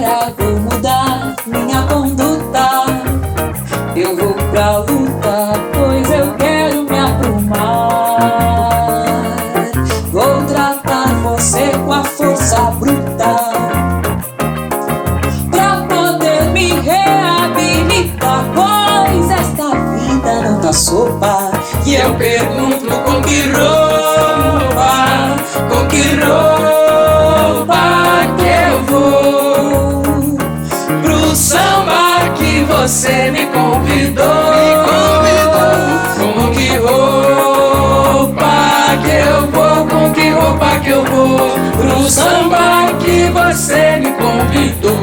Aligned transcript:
galera, 0.00 0.32
vou 0.36 0.58
mudar 0.60 1.36
minha 1.46 1.82
conduta. 1.82 2.86
Eu 3.94 4.16
vou 4.16 4.34
pra 4.50 4.78
luta, 4.78 5.52
pois 5.74 6.10
eu 6.10 6.34
quero 6.34 6.84
me 6.84 6.98
aprumar. 6.98 8.18
Vou 10.10 10.42
tratar 10.44 11.08
você 11.22 11.70
com 11.84 11.92
a 11.92 12.04
força 12.04 12.60
bruta. 12.72 13.36
Pra 15.50 15.86
poder 15.86 16.44
me 16.52 16.80
reabilitar, 16.80 18.44
pois 18.54 19.30
esta 19.30 19.70
vida 19.96 20.42
não 20.42 20.60
tá 20.60 20.72
sopa. 20.72 21.50
E 21.84 21.94
eu 21.94 22.14
pergunto 22.14 22.86
com 23.04 23.22
que 23.22 23.50
roupa, 23.50 25.36
com 25.68 25.86
que 25.88 26.14
roupa 26.20 26.49
você 32.80 33.30
me 33.30 33.44
convidou. 33.46 34.24
Me 34.56 34.74
convidou. 34.88 35.60
Com 36.16 36.50
que 36.54 36.68
roupa 36.76 38.52
que 39.04 39.10
eu 39.10 39.50
vou, 39.50 39.86
com 39.86 40.12
que 40.14 40.30
roupa 40.30 40.80
que 40.80 40.88
eu 40.88 41.04
vou 41.04 41.50
pro 41.72 42.10
samba 42.10 42.94
que 42.98 43.28
você 43.30 43.96
me 43.98 44.12
convidou. 44.12 44.98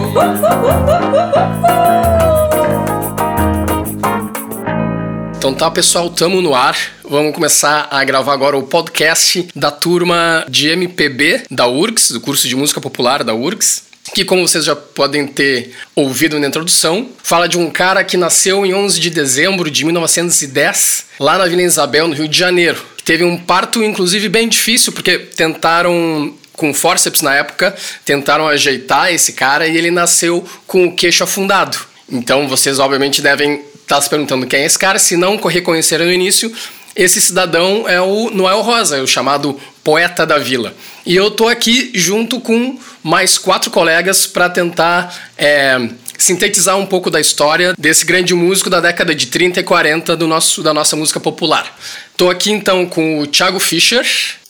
Então 5.38 5.54
tá, 5.54 5.70
pessoal, 5.70 6.10
tamo 6.10 6.42
no 6.42 6.56
ar. 6.56 6.76
Vamos 7.08 7.34
começar 7.34 7.88
a 7.92 8.04
gravar 8.04 8.34
agora 8.34 8.58
o 8.58 8.64
podcast 8.64 9.48
da 9.56 9.70
turma 9.70 10.46
de 10.50 10.70
MPB 10.70 11.44
da 11.52 11.68
URGS, 11.68 12.12
do 12.12 12.22
curso 12.22 12.48
de 12.48 12.56
música 12.56 12.82
popular 12.82 13.24
da 13.24 13.36
URGS. 13.36 13.87
Que, 14.14 14.24
como 14.24 14.48
vocês 14.48 14.66
já 14.66 14.76
podem 14.76 15.28
ter 15.28 15.72
ouvido 15.96 16.40
na 16.40 16.48
introdução, 16.48 17.10
fala 17.22 17.48
de 17.48 17.58
um 17.58 17.70
cara 17.70 18.04
que 18.04 18.18
nasceu 18.18 18.66
em 18.66 18.74
11 18.74 19.00
de 19.00 19.10
dezembro 19.10 19.70
de 19.70 19.86
1910, 19.86 21.06
lá 21.20 21.38
na 21.38 21.46
Vila 21.46 21.62
Isabel, 21.62 22.08
no 22.08 22.16
Rio 22.16 22.28
de 22.28 22.38
Janeiro. 22.38 22.84
Teve 23.04 23.24
um 23.24 23.38
parto, 23.38 23.84
inclusive, 23.84 24.28
bem 24.30 24.48
difícil, 24.50 24.92
porque 24.92 25.18
tentaram 25.18 26.34
com 26.54 26.74
forceps 26.74 27.22
na 27.22 27.36
época, 27.36 27.76
tentaram 28.04 28.48
ajeitar 28.48 29.14
esse 29.14 29.34
cara 29.34 29.68
e 29.68 29.78
ele 29.78 29.92
nasceu 29.92 30.46
com 30.66 30.88
o 30.88 30.96
queixo 30.96 31.24
afundado. 31.24 31.78
Então 32.12 32.48
vocês 32.48 32.80
obviamente 32.80 33.22
devem 33.22 33.62
estar 33.82 34.02
se 34.02 34.10
perguntando 34.10 34.48
quem 34.48 34.62
é 34.62 34.66
esse 34.66 34.78
cara, 34.78 34.98
se 35.00 35.16
não 35.16 35.38
reconheceram 35.38 36.06
no 36.06 36.12
início, 36.12 36.52
esse 36.98 37.22
cidadão 37.22 37.88
é 37.88 38.02
o 38.02 38.32
Noel 38.32 38.62
Rosa, 38.62 38.98
é 38.98 39.02
o 39.02 39.08
chamado 39.08 39.58
poeta 39.84 40.26
da 40.26 40.40
vila. 40.40 40.74
E 41.06 41.16
eu 41.16 41.30
tô 41.30 41.48
aqui 41.48 41.92
junto 41.94 42.42
com 42.42 42.78
mais 43.04 43.38
quatro 43.38 43.70
colegas 43.70 44.26
para 44.26 44.50
tentar 44.50 45.32
é, 45.38 45.90
sintetizar 46.18 46.76
um 46.78 46.88
pouco 46.88 47.12
da 47.12 47.22
história 47.22 47.76
desse 47.78 48.04
grande 48.04 48.34
músico 48.34 48.70
da 48.70 48.80
década 48.80 49.14
de 49.14 49.28
30 49.28 49.60
e 49.60 49.64
40 49.64 50.18
do 50.18 50.28
nosso, 50.28 50.64
da 50.64 50.74
nossa 50.74 50.96
música 50.96 51.20
popular. 51.20 51.78
Tô 52.18 52.32
aqui 52.32 52.52
então 52.52 52.88
com 52.88 53.20
o 53.20 53.28
Thiago 53.28 53.60
Fischer. 53.60 54.06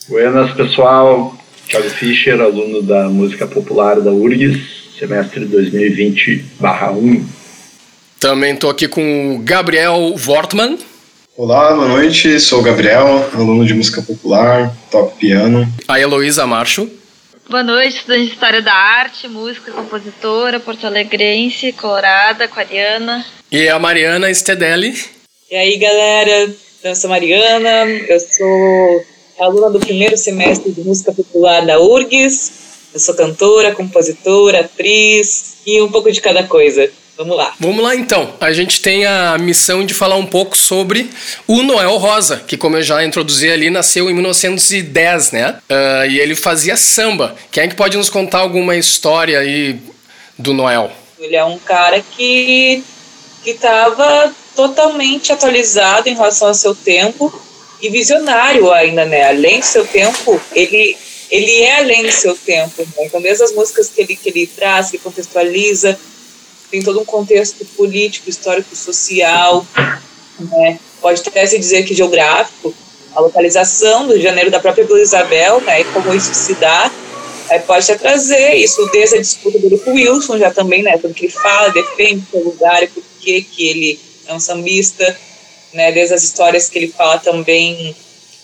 Buenas, 0.08 0.54
pessoal. 0.54 1.38
Thiago 1.68 1.90
Fischer, 1.90 2.40
aluno 2.40 2.82
da 2.82 3.10
música 3.10 3.46
popular 3.46 4.00
da 4.00 4.12
URGS, 4.12 4.58
semestre 4.98 5.46
2020/1. 5.46 7.26
Também 8.18 8.56
tô 8.56 8.70
aqui 8.70 8.88
com 8.88 9.36
o 9.36 9.40
Gabriel 9.40 10.16
Wortmann. 10.26 10.80
Olá, 11.38 11.72
boa 11.72 11.88
noite. 11.88 12.40
Sou 12.40 12.62
o 12.62 12.64
Gabriel, 12.64 13.30
aluno 13.32 13.64
de 13.64 13.72
música 13.72 14.02
popular, 14.02 14.76
toco 14.90 15.16
piano. 15.18 15.72
A 15.88 16.00
Heloísa 16.00 16.48
Marcho. 16.48 16.90
Boa 17.48 17.62
noite, 17.62 17.98
estudante 17.98 18.26
de 18.26 18.34
História 18.34 18.60
da 18.60 18.74
Arte, 18.74 19.28
música, 19.28 19.72
compositora, 19.72 20.60
porto-alegrense, 20.60 21.74
colorada, 21.74 22.46
aquariana. 22.46 23.24
E 23.52 23.70
a 23.70 23.78
Mariana 23.78 24.34
Stedelli. 24.34 24.96
E 25.52 25.56
aí, 25.56 25.78
galera, 25.78 26.52
eu 26.84 26.96
sou 26.96 27.08
Mariana, 27.08 27.86
eu 27.86 28.20
sou 28.20 29.06
aluna 29.40 29.70
do 29.70 29.80
primeiro 29.80 30.18
semestre 30.18 30.72
de 30.72 30.82
música 30.82 31.14
popular 31.14 31.64
da 31.64 31.80
URGS. 31.80 32.52
Eu 32.96 33.00
sou 33.00 33.14
cantora, 33.14 33.76
compositora, 33.76 34.62
atriz 34.62 35.58
e 35.68 35.80
um 35.84 35.92
pouco 35.92 36.12
de 36.12 36.20
cada 36.20 36.42
coisa. 36.46 36.90
Vamos 37.18 37.36
lá. 37.36 37.56
Vamos 37.60 37.84
lá 37.84 37.96
então. 37.96 38.36
A 38.40 38.54
gente 38.54 38.80
tem 38.80 39.04
a 39.08 39.36
missão 39.40 39.84
de 39.84 39.92
falar 39.92 40.18
um 40.18 40.26
pouco 40.26 40.56
sobre 40.56 41.10
o 41.48 41.64
Noel 41.64 41.98
Rosa, 41.98 42.44
que, 42.48 42.56
como 42.56 42.78
eu 42.78 42.84
já 42.84 43.04
introduzi 43.04 43.50
ali, 43.50 43.72
nasceu 43.72 44.08
em 44.08 44.14
1910, 44.14 45.32
né? 45.32 45.58
Uh, 45.68 46.12
e 46.12 46.20
ele 46.20 46.36
fazia 46.36 46.78
samba. 46.78 47.36
Quem 47.52 47.64
é 47.64 47.68
que 47.68 47.76
pode 47.76 47.98
nos 47.98 48.08
contar 48.08 48.40
alguma 48.40 48.76
história 48.76 49.40
aí 49.40 49.80
do 50.38 50.54
Noel? 50.54 50.92
Ele 51.20 51.36
é 51.36 51.44
um 51.44 51.58
cara 51.58 52.04
que 52.16 52.84
que 53.44 53.52
estava 53.52 54.32
totalmente 54.56 55.32
atualizado 55.32 56.10
em 56.10 56.14
relação 56.14 56.50
ao 56.50 56.54
seu 56.54 56.76
tempo 56.76 57.34
e 57.82 57.90
visionário 57.90 58.72
ainda, 58.72 59.06
né? 59.06 59.30
Além 59.30 59.60
do 59.60 59.66
seu 59.66 59.88
tempo, 59.88 60.40
ele 60.54 60.96
ele 61.32 61.62
é 61.64 61.80
além 61.80 62.04
do 62.04 62.12
seu 62.12 62.36
tempo. 62.36 62.82
Né? 62.82 63.06
Então, 63.06 63.20
desde 63.20 63.44
as 63.44 63.52
músicas 63.54 63.90
que 63.90 64.02
ele 64.02 64.16
que 64.16 64.30
ele 64.30 64.46
traz, 64.46 64.92
que 64.92 65.00
contextualiza 65.00 65.98
tem 66.70 66.82
todo 66.82 67.00
um 67.00 67.06
contexto 67.06 67.66
político, 67.66 68.30
histórico, 68.30 68.76
social, 68.76 69.66
né? 70.40 70.80
pode 71.02 71.22
até 71.26 71.46
se 71.46 71.58
dizer 71.58 71.84
que 71.84 71.94
geográfico, 71.94 72.74
a 73.16 73.22
localização 73.22 74.08
do 74.08 74.20
janeiro 74.20 74.52
da 74.52 74.60
própria 74.60 74.86
Vila 74.86 75.02
Isabel, 75.02 75.62
né, 75.62 75.82
e 75.82 75.86
como 75.86 76.14
isso 76.14 76.34
se 76.34 76.54
dá, 76.56 76.92
aí 77.50 77.60
pode 77.60 77.92
até 77.92 77.98
trazer 77.98 78.56
isso 78.56 78.86
desde 78.92 79.18
a 79.18 79.22
disputa 79.22 79.58
dele 79.58 79.78
com 79.80 79.92
o 79.92 79.94
Wilson, 79.96 80.38
já 80.38 80.52
também, 80.52 80.84
né, 80.84 80.98
tudo 80.98 81.14
que 81.14 81.26
ele 81.26 81.34
fala, 81.34 81.70
defende 81.70 82.24
o 82.34 82.44
lugar 82.44 82.84
e 82.84 82.88
por 82.88 83.04
que 83.20 83.42
que 83.42 83.68
ele 83.68 84.00
é 84.28 84.34
um 84.34 84.40
sambista, 84.40 85.18
né, 85.74 85.92
desde 85.92 86.14
as 86.14 86.24
histórias 86.24 86.70
que 86.70 86.78
ele 86.78 86.90
fala 86.90 87.18
também 87.18 87.96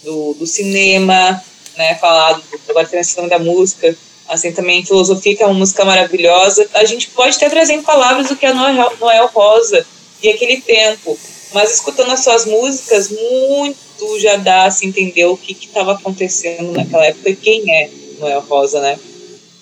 do, 0.03 0.33
do 0.33 0.47
cinema, 0.47 1.43
né, 1.77 1.95
falado, 1.95 2.41
agora 2.67 2.87
tem 2.87 2.99
esse 2.99 3.15
nome 3.17 3.29
da 3.29 3.39
música, 3.39 3.95
assim 4.33 4.51
também 4.51 4.85
filosofia 4.85 5.35
que 5.35 5.43
é 5.43 5.45
uma 5.45 5.53
música 5.53 5.85
maravilhosa 5.85 6.67
a 6.73 6.85
gente 6.85 7.09
pode 7.09 7.35
até 7.35 7.49
trazer 7.49 7.73
em 7.73 7.81
palavras 7.81 8.31
o 8.31 8.35
que 8.35 8.45
é 8.45 8.53
Noel, 8.53 8.93
Noel 8.99 9.27
Rosa 9.27 9.85
e 10.21 10.29
aquele 10.29 10.61
tempo 10.61 11.17
mas 11.53 11.73
escutando 11.73 12.11
as 12.11 12.23
suas 12.23 12.45
músicas 12.45 13.09
muito 13.09 14.19
já 14.19 14.35
dá 14.35 14.65
a 14.65 14.71
se 14.71 14.85
entender 14.85 15.25
o 15.25 15.37
que 15.37 15.53
estava 15.53 15.93
acontecendo 15.93 16.71
naquela 16.71 17.05
época 17.05 17.29
e 17.29 17.35
quem 17.35 17.71
é 17.73 17.89
Noel 18.19 18.41
Rosa 18.41 18.81
né 18.81 18.99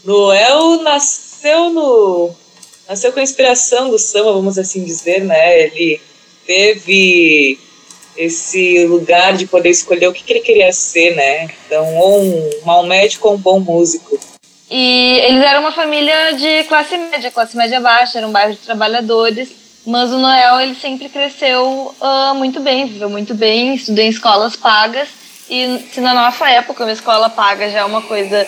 Noel 0.04 0.82
nasceu 0.82 1.70
no 1.70 2.32
nasceu 2.88 3.12
com 3.12 3.20
a 3.20 3.24
inspiração 3.24 3.90
do 3.90 4.00
samba 4.00 4.34
vamos 4.34 4.58
assim 4.58 4.84
dizer 4.84 5.24
né 5.24 5.62
ele 5.64 6.02
teve 6.46 7.60
esse 8.18 8.86
lugar 8.86 9.36
de 9.38 9.48
poder 9.48 9.70
escolher 9.70 10.08
o 10.08 10.14
que, 10.14 10.24
que 10.24 10.34
ele 10.34 10.42
queria 10.42 10.72
ser, 10.74 11.16
né? 11.16 11.50
Então, 11.66 11.96
ou 11.98 12.22
um 12.22 12.50
mau 12.66 12.86
médico 12.86 13.28
ou 13.28 13.36
um 13.36 13.38
bom 13.38 13.60
músico. 13.60 14.20
E 14.74 15.20
eles 15.26 15.44
eram 15.44 15.60
uma 15.60 15.74
família 15.74 16.32
de 16.32 16.64
classe 16.64 16.98
média, 16.98 17.30
classe 17.30 17.58
média 17.58 17.82
baixa, 17.82 18.20
era 18.20 18.28
um 18.28 18.32
bairro 18.32 18.54
de 18.54 18.60
trabalhadores. 18.60 19.52
Mas 19.86 20.14
o 20.14 20.18
Noel, 20.18 20.62
ele 20.62 20.76
sempre 20.76 21.10
cresceu 21.10 21.94
uh, 22.00 22.34
muito 22.36 22.62
bem, 22.62 22.86
viveu 22.86 23.10
muito 23.10 23.36
bem, 23.36 23.76
estudou 23.76 24.02
em 24.02 24.08
escolas 24.08 24.56
pagas. 24.56 25.10
E 25.50 25.90
se 25.92 26.00
na 26.00 26.14
nossa 26.14 26.50
época 26.50 26.86
uma 26.86 26.94
escola 26.94 27.30
paga 27.30 27.70
já 27.70 27.80
é 27.80 27.84
uma 27.84 28.02
coisa, 28.02 28.48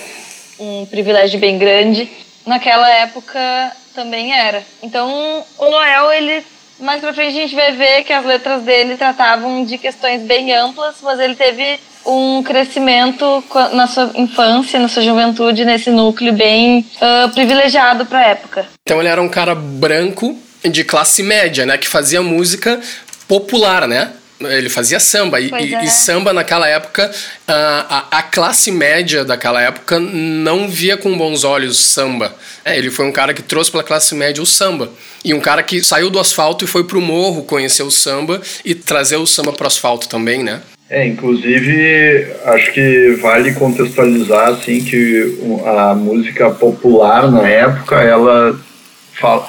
um 0.57 0.85
privilégio 0.85 1.37
bem 1.41 1.57
grande, 1.57 2.09
naquela 2.45 2.89
época 2.89 3.75
também 3.93 4.33
era. 4.33 4.63
Então, 4.81 5.43
o 5.57 5.69
Noel, 5.69 6.13
ele 6.13 6.45
mais 6.79 7.01
pra 7.01 7.13
frente 7.13 7.37
a 7.37 7.41
gente 7.41 7.55
vai 7.55 7.73
ver 7.73 8.05
que 8.05 8.13
as 8.13 8.25
letras 8.25 8.63
dele 8.63 8.95
tratavam 8.95 9.65
de 9.65 9.77
questões 9.77 10.21
bem 10.21 10.53
amplas, 10.53 10.95
mas 11.01 11.19
ele 11.19 11.35
teve 11.35 11.79
um 12.05 12.43
crescimento 12.43 13.43
na 13.73 13.87
sua 13.87 14.11
infância, 14.15 14.79
na 14.79 14.87
sua 14.87 15.03
juventude, 15.03 15.65
nesse 15.65 15.89
núcleo 15.89 16.33
bem 16.33 16.85
uh, 16.97 17.29
privilegiado 17.31 18.05
para 18.05 18.19
a 18.19 18.27
época. 18.27 18.65
Então 18.85 18.99
ele 18.99 19.09
era 19.09 19.21
um 19.21 19.29
cara 19.29 19.55
branco 19.55 20.37
de 20.63 20.83
classe 20.83 21.23
média, 21.23 21.65
né, 21.65 21.77
que 21.77 21.87
fazia 21.87 22.21
música 22.21 22.79
popular, 23.27 23.87
né? 23.87 24.11
Ele 24.39 24.67
fazia 24.67 24.99
samba 24.99 25.39
e, 25.39 25.49
é. 25.53 25.85
e, 25.85 25.89
samba 25.89 26.33
naquela 26.33 26.67
época 26.67 27.09
a, 27.47 28.07
a, 28.11 28.17
a, 28.19 28.23
classe 28.23 28.71
média 28.71 29.23
daquela 29.23 29.61
época 29.61 29.99
não 29.99 30.67
via 30.67 30.97
com 30.97 31.17
bons 31.17 31.45
olhos 31.45 31.77
samba. 31.77 32.35
É, 32.65 32.77
ele 32.77 32.91
foi 32.91 33.05
um 33.05 33.11
cara 33.11 33.33
que 33.33 33.41
trouxe 33.41 33.71
para 33.71 33.79
a 33.79 33.83
classe 33.83 34.13
média 34.15 34.43
o 34.43 34.45
samba 34.45 34.91
e 35.23 35.33
um 35.33 35.39
cara 35.39 35.63
que 35.63 35.81
saiu 35.81 36.09
do 36.09 36.19
asfalto 36.19 36.65
e 36.65 36.67
foi 36.67 36.83
pro 36.83 36.99
morro 36.99 37.43
conhecer 37.43 37.83
o 37.83 37.91
samba 37.91 38.41
e 38.65 38.75
trazer 38.75 39.15
o 39.15 39.25
samba 39.25 39.53
pro 39.53 39.67
asfalto 39.67 40.09
também, 40.09 40.43
né? 40.43 40.61
É, 40.93 41.07
inclusive, 41.07 42.31
acho 42.45 42.71
que 42.71 43.15
vale 43.19 43.55
contextualizar 43.55 44.49
assim 44.49 44.83
que 44.83 45.39
a 45.65 45.95
música 45.95 46.51
popular 46.51 47.31
na 47.31 47.49
época 47.49 47.95
ela 47.95 48.61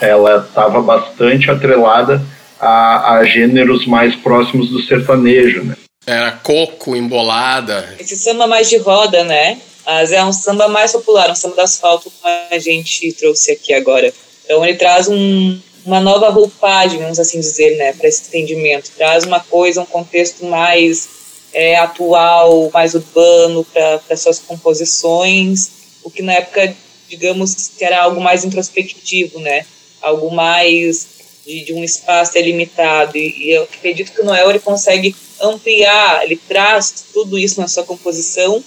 ela 0.00 0.46
estava 0.48 0.80
bastante 0.80 1.50
atrelada 1.50 2.24
a, 2.58 3.16
a, 3.16 3.24
gêneros 3.24 3.86
mais 3.86 4.16
próximos 4.16 4.70
do 4.70 4.80
sertanejo, 4.84 5.64
né? 5.64 5.76
Era 6.06 6.32
coco, 6.32 6.96
embolada. 6.96 7.94
Esse 8.00 8.16
samba 8.16 8.46
mais 8.46 8.70
de 8.70 8.78
roda, 8.78 9.22
né? 9.24 9.58
Mas 9.84 10.12
é 10.12 10.24
um 10.24 10.32
samba 10.32 10.66
mais 10.68 10.92
popular, 10.92 11.30
um 11.30 11.34
samba 11.34 11.56
do 11.56 11.60
asfalto 11.60 12.10
como 12.22 12.34
a 12.50 12.58
gente 12.58 13.12
trouxe 13.12 13.52
aqui 13.52 13.74
agora. 13.74 14.10
Então 14.46 14.64
ele 14.64 14.78
traz 14.78 15.08
um, 15.08 15.60
uma 15.84 16.00
nova 16.00 16.30
roupagem, 16.30 17.00
vamos 17.00 17.20
assim 17.20 17.38
dizer, 17.38 17.76
né, 17.76 17.92
para 17.92 18.08
esse 18.08 18.28
entendimento. 18.28 18.90
Traz 18.96 19.24
uma 19.24 19.40
coisa, 19.40 19.82
um 19.82 19.86
contexto 19.86 20.46
mais 20.46 21.23
é, 21.54 21.76
atual, 21.76 22.68
mais 22.74 22.94
urbano 22.94 23.64
para 23.64 24.16
suas 24.16 24.40
composições, 24.40 25.70
o 26.02 26.10
que 26.10 26.20
na 26.20 26.34
época, 26.34 26.76
digamos, 27.08 27.70
que 27.78 27.84
era 27.84 28.02
algo 28.02 28.20
mais 28.20 28.44
introspectivo, 28.44 29.38
né, 29.38 29.64
algo 30.02 30.30
mais 30.34 31.06
de, 31.46 31.64
de 31.64 31.72
um 31.72 31.84
espaço 31.84 32.32
delimitado. 32.32 33.16
E, 33.16 33.46
e, 33.46 33.50
eu 33.52 33.62
acredito 33.62 34.12
que 34.12 34.20
o 34.20 34.24
Noel 34.24 34.50
ele 34.50 34.58
consegue 34.58 35.14
ampliar, 35.40 36.24
ele 36.24 36.36
traz 36.36 37.06
tudo 37.12 37.38
isso 37.38 37.60
na 37.60 37.68
sua 37.68 37.84
composição, 37.84 38.62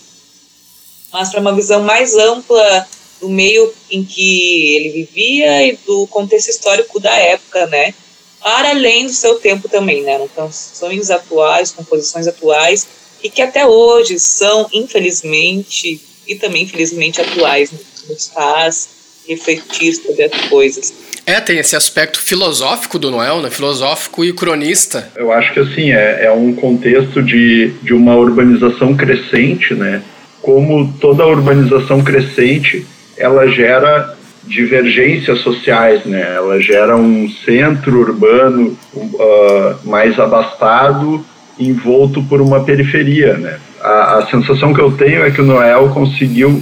mas 1.12 1.30
para 1.30 1.42
uma 1.42 1.54
visão 1.54 1.84
mais 1.84 2.16
ampla 2.16 2.88
do 3.20 3.30
meio 3.30 3.74
em 3.90 4.04
que 4.04 4.76
ele 4.76 4.90
vivia 4.90 5.68
e 5.68 5.78
do 5.86 6.08
contexto 6.08 6.50
histórico 6.50 7.00
da 7.00 7.16
época, 7.16 7.66
né? 7.68 7.94
Para 8.42 8.70
além 8.70 9.06
do 9.06 9.14
seu 9.14 9.36
tempo 9.36 9.68
também, 9.68 10.04
né? 10.04 10.20
Canções 10.36 11.10
atuais, 11.10 11.72
composições 11.72 12.28
atuais, 12.28 12.88
e 13.24 13.30
que 13.30 13.42
até 13.42 13.66
hoje 13.66 14.20
são, 14.20 14.68
infelizmente, 14.72 16.00
e 16.28 16.36
também 16.36 16.64
infelizmente 16.64 17.20
atuais, 17.22 17.72
né? 17.72 17.80
nos 18.10 18.28
faz 18.28 18.90
refletir 19.28 19.96
sobre 19.96 20.24
as 20.24 20.42
coisas. 20.48 20.94
É, 21.26 21.42
tem 21.42 21.60
esse 21.60 21.76
aspecto 21.76 22.22
filosófico 22.22 22.98
do 22.98 23.12
Noel, 23.12 23.42
né? 23.42 23.50
Filosófico 23.50 24.24
e 24.24 24.32
cronista. 24.32 25.12
Eu 25.16 25.32
acho 25.32 25.54
que 25.54 25.60
assim, 25.60 25.92
é, 25.92 26.24
é 26.24 26.32
um 26.32 26.54
contexto 26.54 27.22
de, 27.22 27.74
de 27.84 27.94
uma 27.94 28.16
urbanização 28.16 28.96
crescente, 28.96 29.74
né? 29.74 30.02
Como 30.42 30.94
toda 31.02 31.28
urbanização 31.28 32.02
crescente, 32.02 32.88
ela 33.18 33.46
gera 33.48 34.17
divergências 34.48 35.40
sociais, 35.40 36.06
né? 36.06 36.36
Ela 36.36 36.60
gera 36.60 36.96
um 36.96 37.30
centro 37.46 38.00
urbano 38.00 38.78
uh, 38.94 39.88
mais 39.88 40.20
abastado, 40.20 41.24
envolto 41.60 42.24
por 42.24 42.42
uma 42.42 42.64
periferia, 42.64 43.38
né? 43.38 43.60
A, 43.82 44.18
a 44.18 44.28
sensação 44.28 44.74
que 44.74 44.82
eu 44.82 44.92
tenho 44.92 45.24
é 45.24 45.32
que 45.32 45.42
o 45.42 45.46
Noel 45.46 45.90
conseguiu 45.90 46.62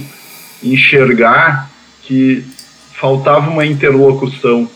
enxergar 0.62 1.70
que 2.02 2.44
faltava 2.98 3.50
uma 3.50 3.64
interlocução, 3.64 4.68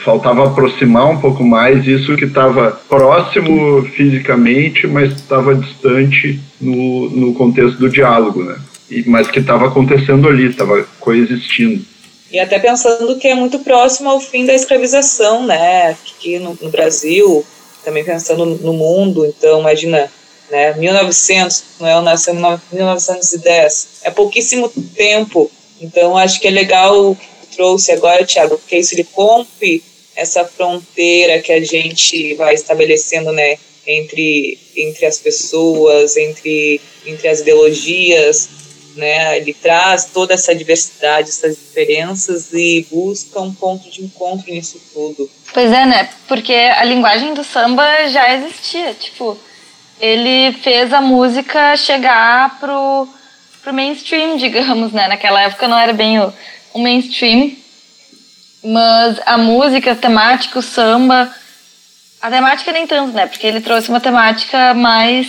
faltava 0.00 0.46
aproximar 0.46 1.08
um 1.08 1.18
pouco 1.18 1.44
mais 1.44 1.86
isso 1.86 2.16
que 2.16 2.24
estava 2.24 2.70
próximo 2.88 3.82
fisicamente, 3.94 4.86
mas 4.86 5.12
estava 5.12 5.54
distante 5.54 6.40
no, 6.60 7.10
no 7.10 7.34
contexto 7.34 7.78
do 7.78 7.88
diálogo, 7.88 8.42
né? 8.42 8.56
E, 8.90 9.08
mas 9.08 9.28
que 9.28 9.40
estava 9.40 9.66
acontecendo 9.66 10.28
ali, 10.28 10.46
estava 10.46 10.84
coexistindo. 10.98 11.95
E 12.36 12.38
até 12.38 12.58
pensando 12.58 13.16
que 13.16 13.28
é 13.28 13.34
muito 13.34 13.60
próximo 13.60 14.10
ao 14.10 14.20
fim 14.20 14.44
da 14.44 14.52
escravização, 14.52 15.46
né? 15.46 15.92
Aqui 15.92 16.38
no, 16.38 16.52
no 16.60 16.68
Brasil, 16.68 17.42
também 17.82 18.04
pensando 18.04 18.44
no 18.44 18.74
mundo, 18.74 19.24
então 19.24 19.60
imagina, 19.60 20.12
né? 20.50 20.74
1900, 20.74 21.64
Noel 21.80 22.02
nasceu 22.02 22.34
em 22.34 22.76
1910, 22.76 23.88
é 24.02 24.10
pouquíssimo 24.10 24.70
tempo, 24.94 25.50
então 25.80 26.14
acho 26.14 26.38
que 26.38 26.46
é 26.46 26.50
legal 26.50 27.16
trouxe 27.54 27.90
agora, 27.92 28.22
Tiago, 28.22 28.58
porque 28.58 28.76
isso 28.76 28.94
ele 28.94 29.08
rompe 29.14 29.82
essa 30.14 30.44
fronteira 30.44 31.40
que 31.40 31.52
a 31.52 31.64
gente 31.64 32.34
vai 32.34 32.52
estabelecendo, 32.52 33.32
né, 33.32 33.56
entre, 33.86 34.58
entre 34.76 35.06
as 35.06 35.16
pessoas, 35.16 36.18
entre, 36.18 36.82
entre 37.06 37.28
as 37.28 37.40
ideologias, 37.40 38.65
né, 38.96 39.36
ele 39.36 39.54
traz 39.54 40.06
toda 40.06 40.34
essa 40.34 40.54
diversidade, 40.54 41.28
essas 41.28 41.56
diferenças 41.56 42.52
e 42.52 42.86
busca 42.90 43.40
um 43.40 43.54
ponto 43.54 43.90
de 43.90 44.02
encontro 44.02 44.52
nisso 44.52 44.80
tudo. 44.92 45.30
Pois 45.52 45.70
é, 45.70 45.86
né, 45.86 46.08
porque 46.26 46.52
a 46.52 46.84
linguagem 46.84 47.34
do 47.34 47.44
samba 47.44 48.08
já 48.08 48.34
existia, 48.34 48.94
tipo, 48.94 49.38
ele 50.00 50.52
fez 50.62 50.92
a 50.92 51.00
música 51.00 51.76
chegar 51.76 52.58
pro, 52.58 53.08
pro 53.62 53.72
mainstream, 53.72 54.36
digamos, 54.36 54.92
né, 54.92 55.08
naquela 55.08 55.42
época 55.42 55.68
não 55.68 55.78
era 55.78 55.92
bem 55.92 56.18
o 56.18 56.32
o 56.76 56.78
mainstream, 56.78 57.52
mas 58.62 59.18
a 59.24 59.38
música, 59.38 59.92
a 59.92 59.96
temática, 59.96 60.58
o 60.58 60.62
samba, 60.62 61.34
a 62.20 62.30
temática 62.30 62.70
nem 62.70 62.86
tanto, 62.86 63.12
né? 63.12 63.26
Porque 63.26 63.46
ele 63.46 63.62
trouxe 63.62 63.88
uma 63.88 64.00
temática 64.00 64.74
mais 64.74 65.26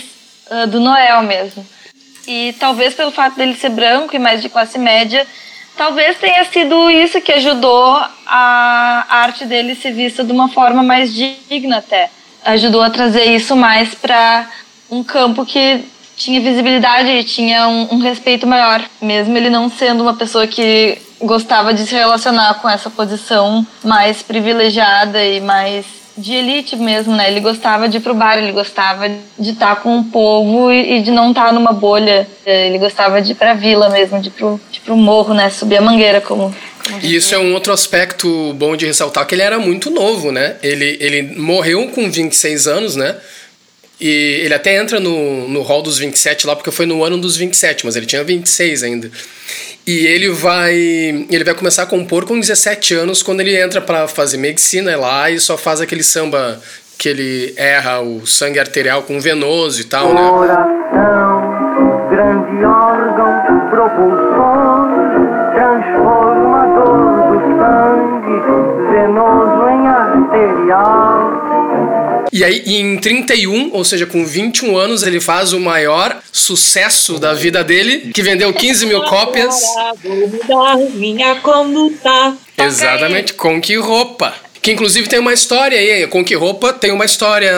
uh, 0.50 0.66
do 0.66 0.78
Noel 0.78 1.22
mesmo. 1.22 1.66
E 2.28 2.54
talvez 2.60 2.92
pelo 2.92 3.10
fato 3.10 3.36
dele 3.36 3.54
ser 3.54 3.70
branco 3.70 4.14
e 4.14 4.18
mais 4.18 4.42
de 4.42 4.50
classe 4.50 4.78
média, 4.78 5.26
talvez 5.78 6.18
tenha 6.18 6.44
sido 6.44 6.90
isso 6.90 7.22
que 7.22 7.32
ajudou 7.32 7.98
a 8.26 9.06
arte 9.08 9.46
dele 9.46 9.74
ser 9.74 9.92
vista 9.92 10.22
de 10.22 10.30
uma 10.30 10.50
forma 10.50 10.82
mais 10.82 11.14
digna 11.14 11.78
até. 11.78 12.10
Ajudou 12.44 12.82
a 12.82 12.90
trazer 12.90 13.24
isso 13.34 13.56
mais 13.56 13.94
para 13.94 14.46
um 14.90 15.02
campo 15.02 15.46
que 15.46 15.82
tinha 16.18 16.38
visibilidade 16.38 17.08
e 17.08 17.24
tinha 17.24 17.66
um, 17.66 17.94
um 17.94 17.98
respeito 17.98 18.46
maior, 18.46 18.84
mesmo 19.00 19.34
ele 19.34 19.48
não 19.48 19.70
sendo 19.70 20.02
uma 20.02 20.14
pessoa 20.14 20.46
que 20.46 20.98
gostava 21.22 21.72
de 21.72 21.86
se 21.86 21.94
relacionar 21.94 22.60
com 22.60 22.68
essa 22.68 22.90
posição 22.90 23.66
mais 23.82 24.22
privilegiada 24.22 25.24
e 25.24 25.40
mais 25.40 25.86
de 26.18 26.34
elite 26.34 26.76
mesmo, 26.76 27.14
né? 27.14 27.30
Ele 27.30 27.40
gostava 27.40 27.88
de 27.88 27.98
ir 27.98 28.00
pro 28.00 28.14
bar, 28.14 28.36
ele 28.36 28.52
gostava 28.52 29.08
de 29.38 29.50
estar 29.50 29.76
com 29.76 29.98
o 29.98 30.04
povo 30.04 30.70
e, 30.72 31.00
de 31.00 31.10
não 31.10 31.30
estar 31.30 31.52
numa 31.52 31.72
bolha. 31.72 32.26
Ele 32.44 32.78
gostava 32.78 33.22
de 33.22 33.32
ir 33.32 33.34
pra 33.34 33.54
vila 33.54 33.88
mesmo, 33.88 34.20
de 34.20 34.28
ir 34.28 34.32
pro, 34.32 34.60
de 34.70 34.78
ir 34.78 34.82
pro 34.82 34.96
morro, 34.96 35.32
né? 35.32 35.48
Subir 35.50 35.76
a 35.76 35.80
mangueira, 35.80 36.20
como 36.20 36.54
e 37.02 37.14
isso 37.14 37.34
é 37.34 37.38
um 37.38 37.52
outro 37.52 37.72
aspecto 37.72 38.54
bom 38.54 38.74
de 38.74 38.86
ressaltar, 38.86 39.26
que 39.26 39.34
ele 39.34 39.42
era 39.42 39.58
muito 39.58 39.90
novo, 39.90 40.32
né? 40.32 40.56
Ele, 40.62 40.96
ele 41.00 41.22
morreu 41.38 41.88
com 41.88 42.10
26 42.10 42.66
anos, 42.66 42.96
né? 42.96 43.16
E 44.00 44.08
ele 44.44 44.54
até 44.54 44.76
entra 44.76 45.00
no, 45.00 45.48
no 45.48 45.62
hall 45.62 45.82
dos 45.82 45.98
27 45.98 46.46
lá, 46.46 46.54
porque 46.54 46.70
foi 46.70 46.86
no 46.86 47.02
ano 47.04 47.18
dos 47.18 47.36
27, 47.36 47.84
mas 47.84 47.96
ele 47.96 48.06
tinha 48.06 48.22
26 48.22 48.82
ainda. 48.84 49.10
E 49.88 50.06
ele 50.06 50.28
vai 50.28 50.74
ele 51.30 51.42
vai 51.42 51.54
começar 51.54 51.84
a 51.84 51.86
compor 51.86 52.26
com 52.26 52.38
17 52.38 52.92
anos, 52.94 53.22
quando 53.22 53.40
ele 53.40 53.58
entra 53.58 53.80
para 53.80 54.06
fazer 54.06 54.36
medicina 54.36 54.94
lá 54.98 55.30
e 55.30 55.40
só 55.40 55.56
faz 55.56 55.80
aquele 55.80 56.02
samba 56.02 56.60
que 56.98 57.08
ele 57.08 57.54
erra 57.56 57.98
o 58.02 58.26
sangue 58.26 58.58
arterial 58.58 59.04
com 59.04 59.18
venoso 59.18 59.80
e 59.80 59.84
tal, 59.84 60.12
né? 60.12 60.28
Coração, 60.28 61.37
E 72.38 72.44
aí, 72.44 72.62
em 72.66 72.96
31, 72.98 73.70
ou 73.72 73.84
seja, 73.84 74.06
com 74.06 74.24
21 74.24 74.76
anos, 74.76 75.02
ele 75.02 75.18
faz 75.18 75.52
o 75.52 75.58
maior 75.58 76.20
sucesso 76.30 77.18
da 77.18 77.34
vida 77.34 77.64
dele, 77.64 78.12
que 78.14 78.22
vendeu 78.22 78.52
15 78.52 78.86
mil 78.86 79.02
cópias. 79.02 79.60
minha 80.94 81.34
conduta. 81.40 82.36
Exatamente, 82.56 83.34
com 83.34 83.60
que 83.60 83.74
roupa. 83.74 84.32
Que 84.62 84.70
inclusive 84.70 85.08
tem 85.08 85.18
uma 85.18 85.32
história 85.32 85.76
aí, 85.76 86.06
com 86.06 86.24
que 86.24 86.36
roupa 86.36 86.72
tem 86.72 86.92
uma 86.92 87.04
história 87.04 87.52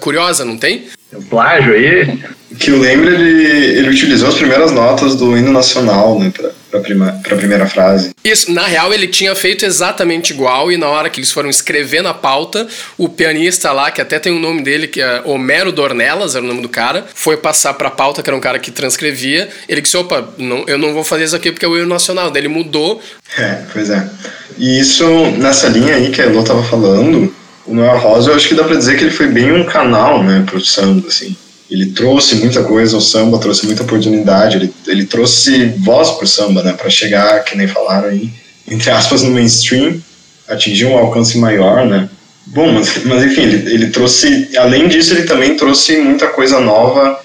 curiosa, 0.00 0.44
não 0.44 0.58
tem? 0.58 0.88
Um 1.14 1.22
plágio 1.22 1.72
aí? 1.74 2.18
Que 2.58 2.72
eu 2.72 2.80
lembro, 2.80 3.14
ele, 3.14 3.78
ele 3.78 3.88
utilizou 3.88 4.30
as 4.30 4.34
primeiras 4.34 4.72
notas 4.72 5.14
do 5.14 5.38
hino 5.38 5.52
nacional, 5.52 6.18
né, 6.18 6.32
pra 6.36 6.50
para 6.70 6.80
prima, 6.80 7.20
a 7.24 7.34
primeira 7.36 7.66
frase. 7.66 8.10
Isso, 8.22 8.52
na 8.52 8.66
real 8.66 8.92
ele 8.92 9.06
tinha 9.06 9.34
feito 9.34 9.64
exatamente 9.64 10.32
igual 10.32 10.70
e 10.70 10.76
na 10.76 10.88
hora 10.88 11.08
que 11.08 11.20
eles 11.20 11.32
foram 11.32 11.48
escrever 11.48 12.02
na 12.02 12.12
pauta, 12.12 12.66
o 12.96 13.08
pianista 13.08 13.72
lá, 13.72 13.90
que 13.90 14.00
até 14.00 14.18
tem 14.18 14.32
o 14.32 14.36
um 14.36 14.40
nome 14.40 14.62
dele, 14.62 14.86
que 14.86 15.00
é 15.00 15.22
Homero 15.24 15.72
Dornelas, 15.72 16.34
era 16.34 16.44
o 16.44 16.48
nome 16.48 16.62
do 16.62 16.68
cara, 16.68 17.06
foi 17.14 17.36
passar 17.36 17.74
para 17.74 17.88
a 17.88 17.90
pauta, 17.90 18.22
que 18.22 18.28
era 18.28 18.36
um 18.36 18.40
cara 18.40 18.58
que 18.58 18.70
transcrevia. 18.70 19.48
Ele 19.68 19.80
disse: 19.80 19.96
opa, 19.96 20.28
não, 20.36 20.64
eu 20.66 20.78
não 20.78 20.92
vou 20.92 21.04
fazer 21.04 21.24
isso 21.24 21.36
aqui 21.36 21.50
porque 21.50 21.64
é 21.64 21.68
o 21.68 21.76
hino 21.76 21.86
nacional. 21.86 22.30
Daí 22.30 22.42
ele 22.42 22.48
mudou. 22.48 23.00
É, 23.36 23.62
pois 23.72 23.90
é. 23.90 24.08
E 24.58 24.78
isso, 24.80 25.06
nessa 25.38 25.68
linha 25.68 25.94
aí 25.94 26.10
que 26.10 26.20
a 26.20 26.26
Elô 26.26 26.42
tava 26.42 26.62
falando, 26.64 27.34
o 27.66 27.74
Noel 27.74 27.98
Rosa, 27.98 28.30
eu 28.30 28.36
acho 28.36 28.48
que 28.48 28.54
dá 28.54 28.64
para 28.64 28.76
dizer 28.76 28.96
que 28.96 29.04
ele 29.04 29.10
foi 29.10 29.28
bem 29.28 29.52
um 29.52 29.64
canal, 29.64 30.22
né, 30.22 30.44
pro 30.46 30.60
samba, 30.60 31.08
assim 31.08 31.36
ele 31.70 31.86
trouxe 31.86 32.36
muita 32.36 32.62
coisa 32.62 32.96
ao 32.96 33.00
samba, 33.00 33.38
trouxe 33.38 33.66
muita 33.66 33.82
oportunidade, 33.82 34.56
ele, 34.56 34.74
ele 34.86 35.04
trouxe 35.04 35.66
voz 35.78 36.10
pro 36.12 36.26
samba, 36.26 36.62
né, 36.62 36.72
para 36.72 36.88
chegar, 36.88 37.44
que 37.44 37.56
nem 37.56 37.68
falaram 37.68 38.08
aí, 38.08 38.30
entre 38.66 38.90
aspas, 38.90 39.22
no 39.22 39.30
mainstream, 39.30 40.00
atingir 40.48 40.86
um 40.86 40.96
alcance 40.96 41.36
maior, 41.36 41.86
né. 41.86 42.08
Bom, 42.46 42.72
mas, 42.72 43.04
mas 43.04 43.24
enfim, 43.24 43.42
ele, 43.42 43.74
ele 43.74 43.86
trouxe, 43.88 44.48
além 44.56 44.88
disso, 44.88 45.12
ele 45.12 45.24
também 45.24 45.56
trouxe 45.56 45.98
muita 45.98 46.28
coisa 46.28 46.58
nova 46.58 47.20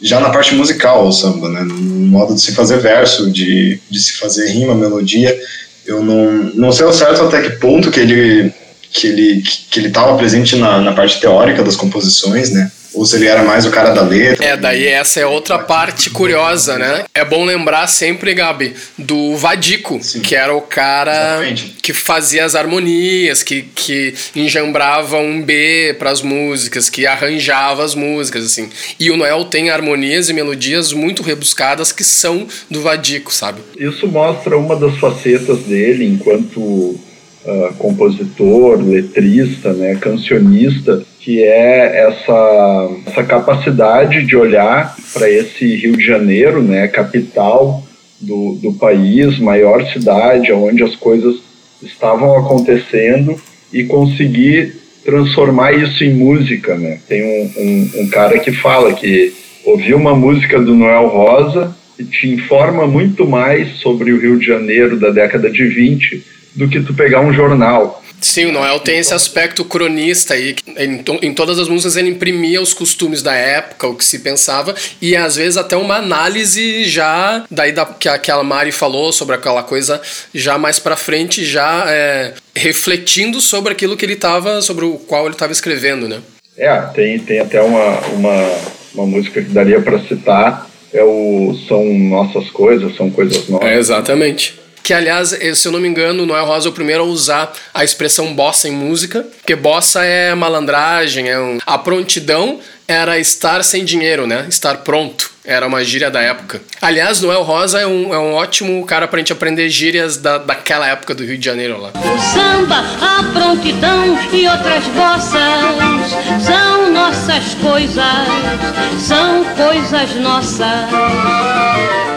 já 0.00 0.20
na 0.20 0.30
parte 0.30 0.54
musical 0.54 1.00
ao 1.00 1.12
samba, 1.12 1.48
né, 1.48 1.62
no 1.62 1.74
modo 1.74 2.34
de 2.34 2.40
se 2.40 2.52
fazer 2.52 2.78
verso, 2.78 3.30
de, 3.30 3.80
de 3.90 3.98
se 3.98 4.16
fazer 4.16 4.48
rima, 4.48 4.74
melodia. 4.74 5.36
Eu 5.84 6.04
não, 6.04 6.52
não 6.54 6.70
sei 6.70 6.86
ao 6.86 6.92
certo 6.92 7.22
até 7.22 7.42
que 7.42 7.56
ponto 7.56 7.90
que 7.90 7.98
ele 7.98 8.52
que 8.90 9.06
ele 9.06 9.42
que 9.70 9.80
ele 9.80 9.88
estava 9.88 10.16
presente 10.16 10.56
na, 10.56 10.80
na 10.80 10.92
parte 10.92 11.20
teórica 11.20 11.62
das 11.62 11.76
composições, 11.76 12.50
né? 12.50 12.70
Ou 12.94 13.04
se 13.04 13.16
ele 13.16 13.26
era 13.26 13.42
mais 13.42 13.66
o 13.66 13.70
cara 13.70 13.90
da 13.90 14.02
letra. 14.02 14.44
É, 14.44 14.56
daí 14.56 14.86
essa 14.86 15.20
é 15.20 15.26
outra 15.26 15.58
parte 15.58 16.10
curiosa, 16.10 16.78
né? 16.78 17.04
É 17.14 17.24
bom 17.24 17.44
lembrar 17.44 17.86
sempre, 17.86 18.34
Gabi, 18.34 18.74
do 18.96 19.36
Vadico, 19.36 19.98
Sim. 20.02 20.20
que 20.20 20.34
era 20.34 20.54
o 20.54 20.60
cara 20.60 21.12
Exatamente. 21.12 21.76
que 21.82 21.92
fazia 21.92 22.44
as 22.44 22.54
harmonias, 22.54 23.42
que, 23.42 23.62
que 23.74 24.14
enjambrava 24.34 25.18
um 25.18 25.42
B 25.42 25.94
para 25.98 26.10
as 26.10 26.22
músicas, 26.22 26.88
que 26.88 27.06
arranjava 27.06 27.84
as 27.84 27.94
músicas, 27.94 28.44
assim. 28.44 28.68
E 28.98 29.10
o 29.10 29.16
Noel 29.16 29.44
tem 29.44 29.70
harmonias 29.70 30.28
e 30.28 30.32
melodias 30.32 30.92
muito 30.92 31.22
rebuscadas 31.22 31.92
que 31.92 32.04
são 32.04 32.46
do 32.70 32.80
Vadico, 32.80 33.32
sabe? 33.32 33.60
Isso 33.78 34.06
mostra 34.08 34.56
uma 34.56 34.76
das 34.76 34.96
facetas 34.98 35.60
dele 35.60 36.06
enquanto 36.06 36.58
uh, 36.60 37.74
compositor, 37.78 38.80
letrista, 38.82 39.72
né, 39.72 39.96
cancionista, 39.96 41.02
que 41.28 41.42
é 41.42 42.06
essa, 42.08 42.88
essa 43.06 43.22
capacidade 43.22 44.24
de 44.24 44.34
olhar 44.34 44.96
para 45.12 45.30
esse 45.30 45.76
Rio 45.76 45.94
de 45.94 46.02
Janeiro, 46.02 46.62
né, 46.62 46.88
capital 46.88 47.84
do, 48.18 48.54
do 48.54 48.72
país, 48.72 49.38
maior 49.38 49.84
cidade, 49.92 50.50
onde 50.52 50.82
as 50.82 50.96
coisas 50.96 51.36
estavam 51.82 52.34
acontecendo 52.38 53.38
e 53.70 53.84
conseguir 53.84 54.74
transformar 55.04 55.72
isso 55.72 56.02
em 56.02 56.14
música, 56.14 56.78
né? 56.78 56.98
Tem 57.06 57.22
um, 57.22 57.60
um, 57.60 57.90
um 58.04 58.08
cara 58.08 58.38
que 58.38 58.52
fala 58.52 58.94
que 58.94 59.34
ouviu 59.66 59.98
uma 59.98 60.14
música 60.14 60.58
do 60.58 60.74
Noel 60.74 61.08
Rosa 61.08 61.76
e 61.98 62.04
te 62.04 62.26
informa 62.26 62.86
muito 62.86 63.26
mais 63.26 63.76
sobre 63.80 64.12
o 64.12 64.18
Rio 64.18 64.38
de 64.38 64.46
Janeiro 64.46 64.98
da 64.98 65.10
década 65.10 65.50
de 65.50 65.66
20 65.66 66.24
do 66.54 66.68
que 66.68 66.80
tu 66.80 66.94
pegar 66.94 67.20
um 67.20 67.34
jornal. 67.34 67.97
Sim, 68.20 68.46
o 68.46 68.52
Noel 68.52 68.80
tem 68.80 68.98
esse 68.98 69.14
aspecto 69.14 69.64
cronista 69.64 70.34
aí. 70.34 70.56
Em, 70.76 71.02
em, 71.22 71.34
todas 71.34 71.58
as 71.58 71.68
músicas 71.68 71.96
ele 71.96 72.10
imprimia 72.10 72.60
os 72.60 72.74
costumes 72.74 73.22
da 73.22 73.34
época, 73.34 73.86
o 73.86 73.94
que 73.94 74.04
se 74.04 74.18
pensava, 74.18 74.74
e 75.00 75.14
às 75.16 75.36
vezes 75.36 75.56
até 75.56 75.76
uma 75.76 75.96
análise 75.96 76.84
já, 76.84 77.44
daí 77.50 77.72
da, 77.72 77.86
que 77.86 78.08
aquela 78.08 78.42
Mari 78.42 78.72
falou 78.72 79.12
sobre 79.12 79.34
aquela 79.34 79.62
coisa 79.62 80.00
já 80.34 80.58
mais 80.58 80.78
pra 80.78 80.96
frente, 80.96 81.44
já 81.44 81.84
é, 81.88 82.34
refletindo 82.54 83.40
sobre 83.40 83.72
aquilo 83.72 83.96
que 83.96 84.04
ele 84.04 84.14
estava, 84.14 84.60
sobre 84.62 84.84
o 84.84 84.94
qual 84.94 85.24
ele 85.24 85.34
estava 85.34 85.52
escrevendo, 85.52 86.08
né? 86.08 86.20
É, 86.56 86.76
tem, 86.94 87.18
tem 87.20 87.38
até 87.38 87.60
uma, 87.60 88.00
uma, 88.08 88.58
uma 88.94 89.06
música 89.06 89.40
que 89.40 89.50
daria 89.50 89.80
para 89.80 90.00
citar, 90.00 90.68
é 90.92 91.04
o 91.04 91.56
São 91.68 91.84
Nossas 91.84 92.50
Coisas, 92.50 92.96
São 92.96 93.10
Coisas 93.10 93.48
Nossas. 93.48 93.68
É, 93.68 93.78
exatamente 93.78 94.67
que 94.88 94.94
aliás, 94.94 95.34
eh, 95.34 95.54
se 95.54 95.68
eu 95.68 95.72
não 95.72 95.80
me 95.80 95.86
engano, 95.86 96.24
Noel 96.24 96.46
Rosa 96.46 96.66
é 96.66 96.70
o 96.70 96.72
primeiro 96.72 97.02
a 97.02 97.06
usar 97.06 97.52
a 97.74 97.84
expressão 97.84 98.32
bossa 98.34 98.66
em 98.68 98.70
música, 98.70 99.22
porque 99.36 99.54
bossa 99.54 100.02
é 100.02 100.34
malandragem, 100.34 101.28
é 101.28 101.38
um... 101.38 101.58
a 101.66 101.76
prontidão 101.76 102.58
era 102.86 103.18
estar 103.18 103.62
sem 103.62 103.84
dinheiro, 103.84 104.26
né? 104.26 104.46
Estar 104.48 104.78
pronto. 104.78 105.30
Era 105.44 105.66
uma 105.66 105.84
gíria 105.84 106.10
da 106.10 106.22
época. 106.22 106.62
Aliás, 106.80 107.20
Noel 107.20 107.42
Rosa 107.42 107.78
é 107.78 107.86
um, 107.86 108.14
é 108.14 108.18
um 108.18 108.32
ótimo 108.32 108.82
cara 108.86 109.06
pra 109.06 109.18
gente 109.18 109.30
aprender 109.30 109.68
gírias 109.68 110.16
da, 110.16 110.38
daquela 110.38 110.88
época 110.88 111.14
do 111.14 111.22
Rio 111.22 111.36
de 111.36 111.44
Janeiro 111.44 111.78
lá. 111.78 111.90
O 111.94 112.18
samba, 112.32 112.82
a 112.98 113.22
prontidão 113.30 114.18
e 114.32 114.48
outras 114.48 114.84
bossas 114.86 116.46
são 116.46 116.90
nossas 116.90 117.54
coisas, 117.60 119.06
são 119.06 119.44
coisas 119.54 120.14
nossas. 120.14 122.07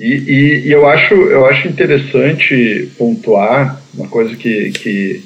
E, 0.00 0.14
e, 0.14 0.68
e, 0.68 0.72
eu, 0.72 0.88
acho, 0.88 1.12
eu 1.12 1.44
acho 1.44 1.68
interessante 1.68 2.88
pontuar 2.96 3.82
uma 3.94 4.08
coisa 4.08 4.34
que, 4.34 4.70
que 4.70 5.22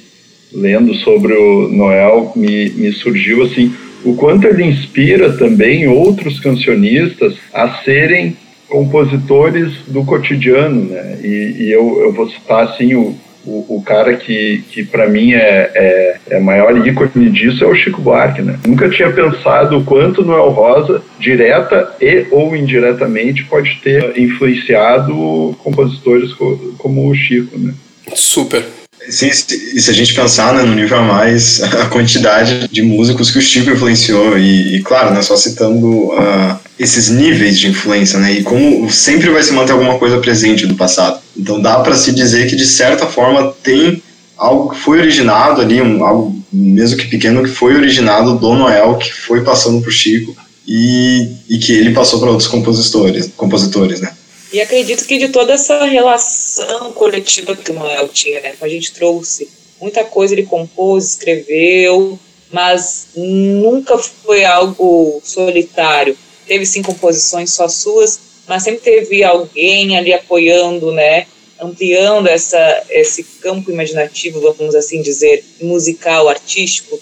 lendo 0.53 0.93
sobre 0.97 1.33
o 1.33 1.69
Noel 1.69 2.33
me, 2.35 2.71
me 2.71 2.91
surgiu 2.91 3.45
assim, 3.45 3.73
o 4.05 4.17
quanto 4.17 4.49
ele 4.49 4.65
inspira 4.65 5.33
também 5.33 5.87
outros 5.87 6.41
cancionistas 6.41 7.37
a 7.53 7.83
serem 7.85 8.37
compositores 8.69 9.73
do 9.87 10.05
cotidiano, 10.05 10.87
né? 10.87 11.21
E, 11.23 11.63
e 11.63 11.71
eu, 11.71 12.01
eu 12.01 12.13
vou 12.13 12.29
citar 12.29 12.65
assim 12.65 12.95
o, 12.97 13.17
o, 13.47 13.77
o 13.77 13.83
cara 13.83 14.17
que, 14.17 14.65
que 14.71 14.85
para 14.85 15.09
mim 15.09 15.33
é, 15.33 15.71
é, 15.75 16.17
é 16.31 16.41
maior 16.41 16.87
ícone 16.87 17.31
disso 17.31 17.65
é 17.65 17.67
o 17.67 17.75
Chico 17.75 18.01
Buarque, 18.01 18.43
né? 18.43 18.59
Nunca 18.67 18.89
tinha 18.89 19.11
pensado 19.11 19.79
o 19.79 19.85
quanto 19.85 20.25
Noel 20.25 20.51
Rosa, 20.51 21.03
direta 21.19 21.95
e 22.01 22.27
ou 22.31 22.57
indiretamente, 22.57 23.45
pode 23.45 23.79
ter 23.83 24.19
influenciado 24.19 25.57
compositores 25.63 26.33
como 26.79 27.09
o 27.09 27.15
Chico, 27.15 27.59
né? 27.59 27.75
Super. 28.15 28.65
Sim, 29.09 29.29
e 29.29 29.81
se 29.81 29.91
a 29.91 29.93
gente 29.93 30.15
pensar 30.15 30.55
né, 30.55 30.63
no 30.63 30.75
nível 30.75 30.99
a 30.99 31.03
mais, 31.03 31.63
a 31.83 31.87
quantidade 31.87 32.69
de 32.69 32.83
músicos 32.83 33.31
que 33.31 33.39
o 33.39 33.43
Chico 33.43 33.71
influenciou, 33.71 34.39
e, 34.39 34.77
e 34.77 34.83
claro, 34.83 35.13
né, 35.13 35.21
só 35.21 35.37
citando 35.37 36.09
uh, 36.13 36.59
esses 36.79 37.09
níveis 37.09 37.59
de 37.59 37.69
influência, 37.69 38.19
né, 38.19 38.33
e 38.33 38.43
como 38.43 38.91
sempre 38.91 39.31
vai 39.31 39.43
se 39.43 39.53
manter 39.53 39.73
alguma 39.73 39.99
coisa 39.99 40.19
presente 40.19 40.67
do 40.67 40.75
passado. 40.75 41.21
Então 41.37 41.61
dá 41.61 41.79
para 41.81 41.95
se 41.95 42.13
dizer 42.13 42.49
que, 42.49 42.57
de 42.57 42.67
certa 42.67 43.07
forma, 43.07 43.55
tem 43.63 44.03
algo 44.37 44.71
que 44.71 44.81
foi 44.81 44.99
originado 44.99 45.61
ali, 45.61 45.81
um, 45.81 46.05
algo 46.05 46.37
mesmo 46.53 46.97
que 46.97 47.07
pequeno, 47.07 47.43
que 47.43 47.51
foi 47.51 47.75
originado 47.75 48.37
do 48.37 48.55
Noel, 48.55 48.97
que 48.97 49.13
foi 49.13 49.43
passando 49.43 49.81
para 49.81 49.89
o 49.89 49.93
Chico, 49.93 50.37
e, 50.67 51.29
e 51.49 51.59
que 51.59 51.73
ele 51.73 51.93
passou 51.93 52.19
para 52.19 52.31
outros 52.31 52.49
compositores, 52.49 53.31
compositores, 53.37 54.01
né. 54.01 54.13
E 54.53 54.61
acredito 54.61 55.05
que 55.05 55.19
de 55.19 55.29
toda 55.29 55.53
essa 55.53 55.85
relação 55.85 56.93
coletiva 56.93 57.57
que 57.57 57.73
o 57.73 57.75
Noel 57.75 58.09
tinha, 58.09 58.41
né? 58.41 58.53
A 58.61 58.69
gente 58.69 58.93
trouxe 58.93 59.49
muita 59.81 60.05
coisa, 60.05 60.33
ele 60.33 60.45
compôs, 60.45 61.11
escreveu, 61.11 62.19
mas 62.53 63.09
nunca 63.17 63.99
foi 63.99 64.45
algo 64.45 65.21
solitário. 65.25 66.17
Teve 66.47 66.67
sim 66.67 66.83
composições 66.83 67.53
só 67.53 67.69
suas, 67.69 68.21
mas 68.47 68.63
sempre 68.63 68.81
teve 68.81 69.25
alguém 69.25 69.97
ali 69.97 70.13
apoiando, 70.13 70.93
né? 70.93 71.27
Ampliando 71.61 72.27
essa, 72.29 72.83
esse 72.91 73.23
campo 73.41 73.71
imaginativo, 73.71 74.41
vamos 74.41 74.75
assim 74.75 75.01
dizer, 75.01 75.45
musical, 75.61 76.29
artístico. 76.29 77.01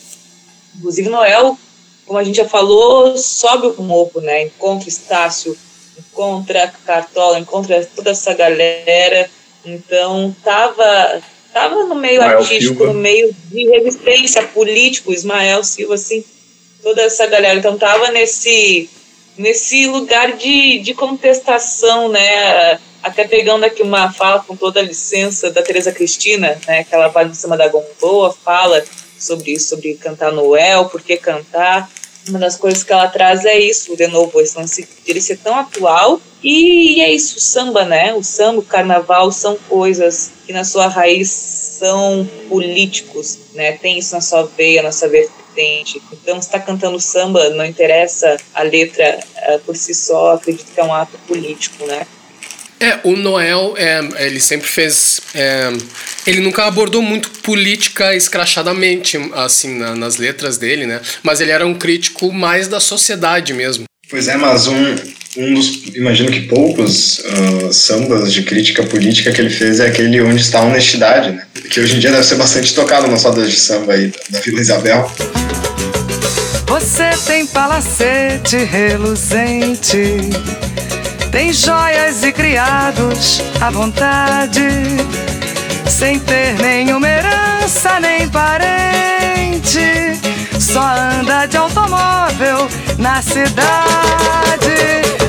Inclusive, 0.77 1.09
Noel, 1.09 1.59
como 2.07 2.19
a 2.19 2.25
gente 2.25 2.37
já 2.37 2.49
falou, 2.49 3.17
sobe 3.17 3.67
o 3.67 3.83
morro, 3.83 4.21
né? 4.21 4.43
Encontra 4.43 4.89
Estácio 4.89 5.57
encontra 5.99 6.73
Cartola, 6.85 7.39
encontra 7.39 7.89
toda 7.95 8.11
essa 8.11 8.35
galera. 8.35 9.29
Então, 9.65 10.35
tava, 10.43 11.23
tava 11.53 11.85
no 11.85 11.95
meio 11.95 12.15
Ismael 12.15 12.39
artístico, 12.39 12.77
Silva. 12.77 12.87
no 12.87 12.95
meio 12.95 13.35
de 13.51 13.69
resistência 13.69 14.43
político, 14.43 15.13
Ismael 15.13 15.63
Silva, 15.63 15.95
assim, 15.95 16.25
toda 16.83 17.03
essa 17.03 17.27
galera. 17.27 17.59
Então, 17.59 17.79
tava 17.79 18.11
nesse, 18.11 18.89
nesse 19.37 19.87
lugar 19.87 20.37
de, 20.37 20.79
de 20.81 20.95
contestação, 20.95 22.09
né? 22.09 22.79
Até 23.03 23.27
pegando 23.27 23.65
aqui 23.65 23.83
uma 23.83 24.12
fala 24.12 24.41
com 24.41 24.57
toda 24.57 24.81
a 24.81 24.83
licença 24.83 25.51
da 25.51 25.62
Teresa 25.62 25.93
Cristina, 25.93 26.59
né? 26.67 26.85
Que 26.85 26.95
ela 26.95 27.09
vai 27.09 27.25
no 27.25 27.35
cima 27.35 27.57
da 27.57 27.69
gondola, 27.69 28.33
fala 28.45 28.83
sobre 29.19 29.53
isso, 29.53 29.71
sobre 29.71 29.95
cantar 29.95 30.33
Noel, 30.33 30.87
por 30.87 31.01
que 31.01 31.17
cantar 31.17 31.89
uma 32.29 32.38
das 32.38 32.57
coisas 32.57 32.85
que 32.85 32.93
ela 32.93 33.09
traz 33.09 33.45
é 33.45 33.59
isso, 33.59 33.97
de 33.97 34.07
novo, 34.07 34.41
esse 34.41 34.57
lance 34.57 34.87
ser 35.21 35.38
tão 35.38 35.55
atual. 35.57 36.21
E, 36.43 37.00
é 37.00 37.12
isso, 37.12 37.37
o 37.37 37.41
samba, 37.41 37.85
né? 37.85 38.14
O 38.14 38.23
samba, 38.23 38.61
o 38.61 38.64
carnaval 38.64 39.31
são 39.31 39.57
coisas 39.69 40.31
que 40.47 40.52
na 40.52 40.64
sua 40.64 40.88
raiz 40.88 41.31
são 41.31 42.29
políticos, 42.49 43.38
né? 43.55 43.73
Tem 43.73 43.99
isso 43.99 44.14
na 44.14 44.21
sua 44.21 44.45
veia, 44.45 44.83
na 44.83 44.93
sua 44.93 45.09
vertente. 45.09 46.02
Então, 46.12 46.38
está 46.38 46.59
cantando 46.59 46.99
samba, 47.00 47.50
não 47.50 47.64
interessa 47.64 48.37
a 48.55 48.62
letra 48.62 49.21
uh, 49.49 49.59
por 49.61 49.76
si 49.76 49.95
só, 49.95 50.35
acredito 50.35 50.73
que 50.73 50.81
é 50.81 50.85
um 50.85 50.95
ato 50.95 51.19
político, 51.26 51.87
né? 51.87 52.07
É, 52.83 52.99
o 53.05 53.15
Noel, 53.15 53.75
é, 53.77 54.01
ele 54.27 54.41
sempre 54.41 54.67
fez. 54.67 55.21
É, 55.37 55.73
ele 56.27 56.41
nunca 56.41 56.65
abordou 56.65 57.01
muito 57.01 57.31
política 57.41 58.12
escrachadamente, 58.17 59.17
assim, 59.35 59.79
na, 59.79 59.95
nas 59.95 60.17
letras 60.17 60.59
dele, 60.59 60.85
né? 60.85 61.01
Mas 61.23 61.41
ele 61.41 61.53
era 61.53 61.65
um 61.65 61.75
crítico 61.75 62.33
mais 62.33 62.67
da 62.67 62.81
sociedade 62.81 63.55
mesmo. 63.55 63.85
Pois 64.11 64.27
é, 64.27 64.37
mas 64.37 64.67
um, 64.67 64.97
um 65.37 65.55
dos, 65.55 65.95
imagino 65.95 66.33
que 66.33 66.41
poucos 66.41 67.21
uh, 67.21 67.73
sambas 67.73 68.33
de 68.33 68.43
crítica 68.43 68.83
política 68.83 69.31
que 69.31 69.41
ele 69.41 69.51
fez 69.51 69.79
é 69.79 69.87
aquele 69.87 70.21
Onde 70.21 70.43
Está 70.43 70.59
a 70.59 70.65
Honestidade, 70.65 71.31
né? 71.31 71.47
Que 71.71 71.79
hoje 71.79 71.95
em 71.95 72.01
dia 72.01 72.11
deve 72.11 72.25
ser 72.25 72.35
bastante 72.35 72.75
tocado 72.75 73.07
nas 73.07 73.23
rodas 73.23 73.49
de 73.49 73.61
samba 73.61 73.93
aí 73.93 74.12
da 74.29 74.41
Vila 74.41 74.61
Isabel. 74.61 75.09
Você 76.67 77.11
tem 77.27 77.47
palacete 77.47 78.57
reluzente 78.57 79.99
tem 81.33 81.51
joias 81.51 82.23
e 82.23 82.31
criados 82.31 83.43
à 83.59 83.71
vontade, 83.71 84.69
sem 85.89 86.19
ter 86.21 86.53
nenhuma 86.61 87.09
herança 87.09 87.99
nem 87.99 88.29
parente. 88.29 90.21
Só 90.61 90.83
anda 90.83 91.47
de 91.47 91.57
automóvel 91.57 92.69
na 92.99 93.23
cidade. 93.23 93.65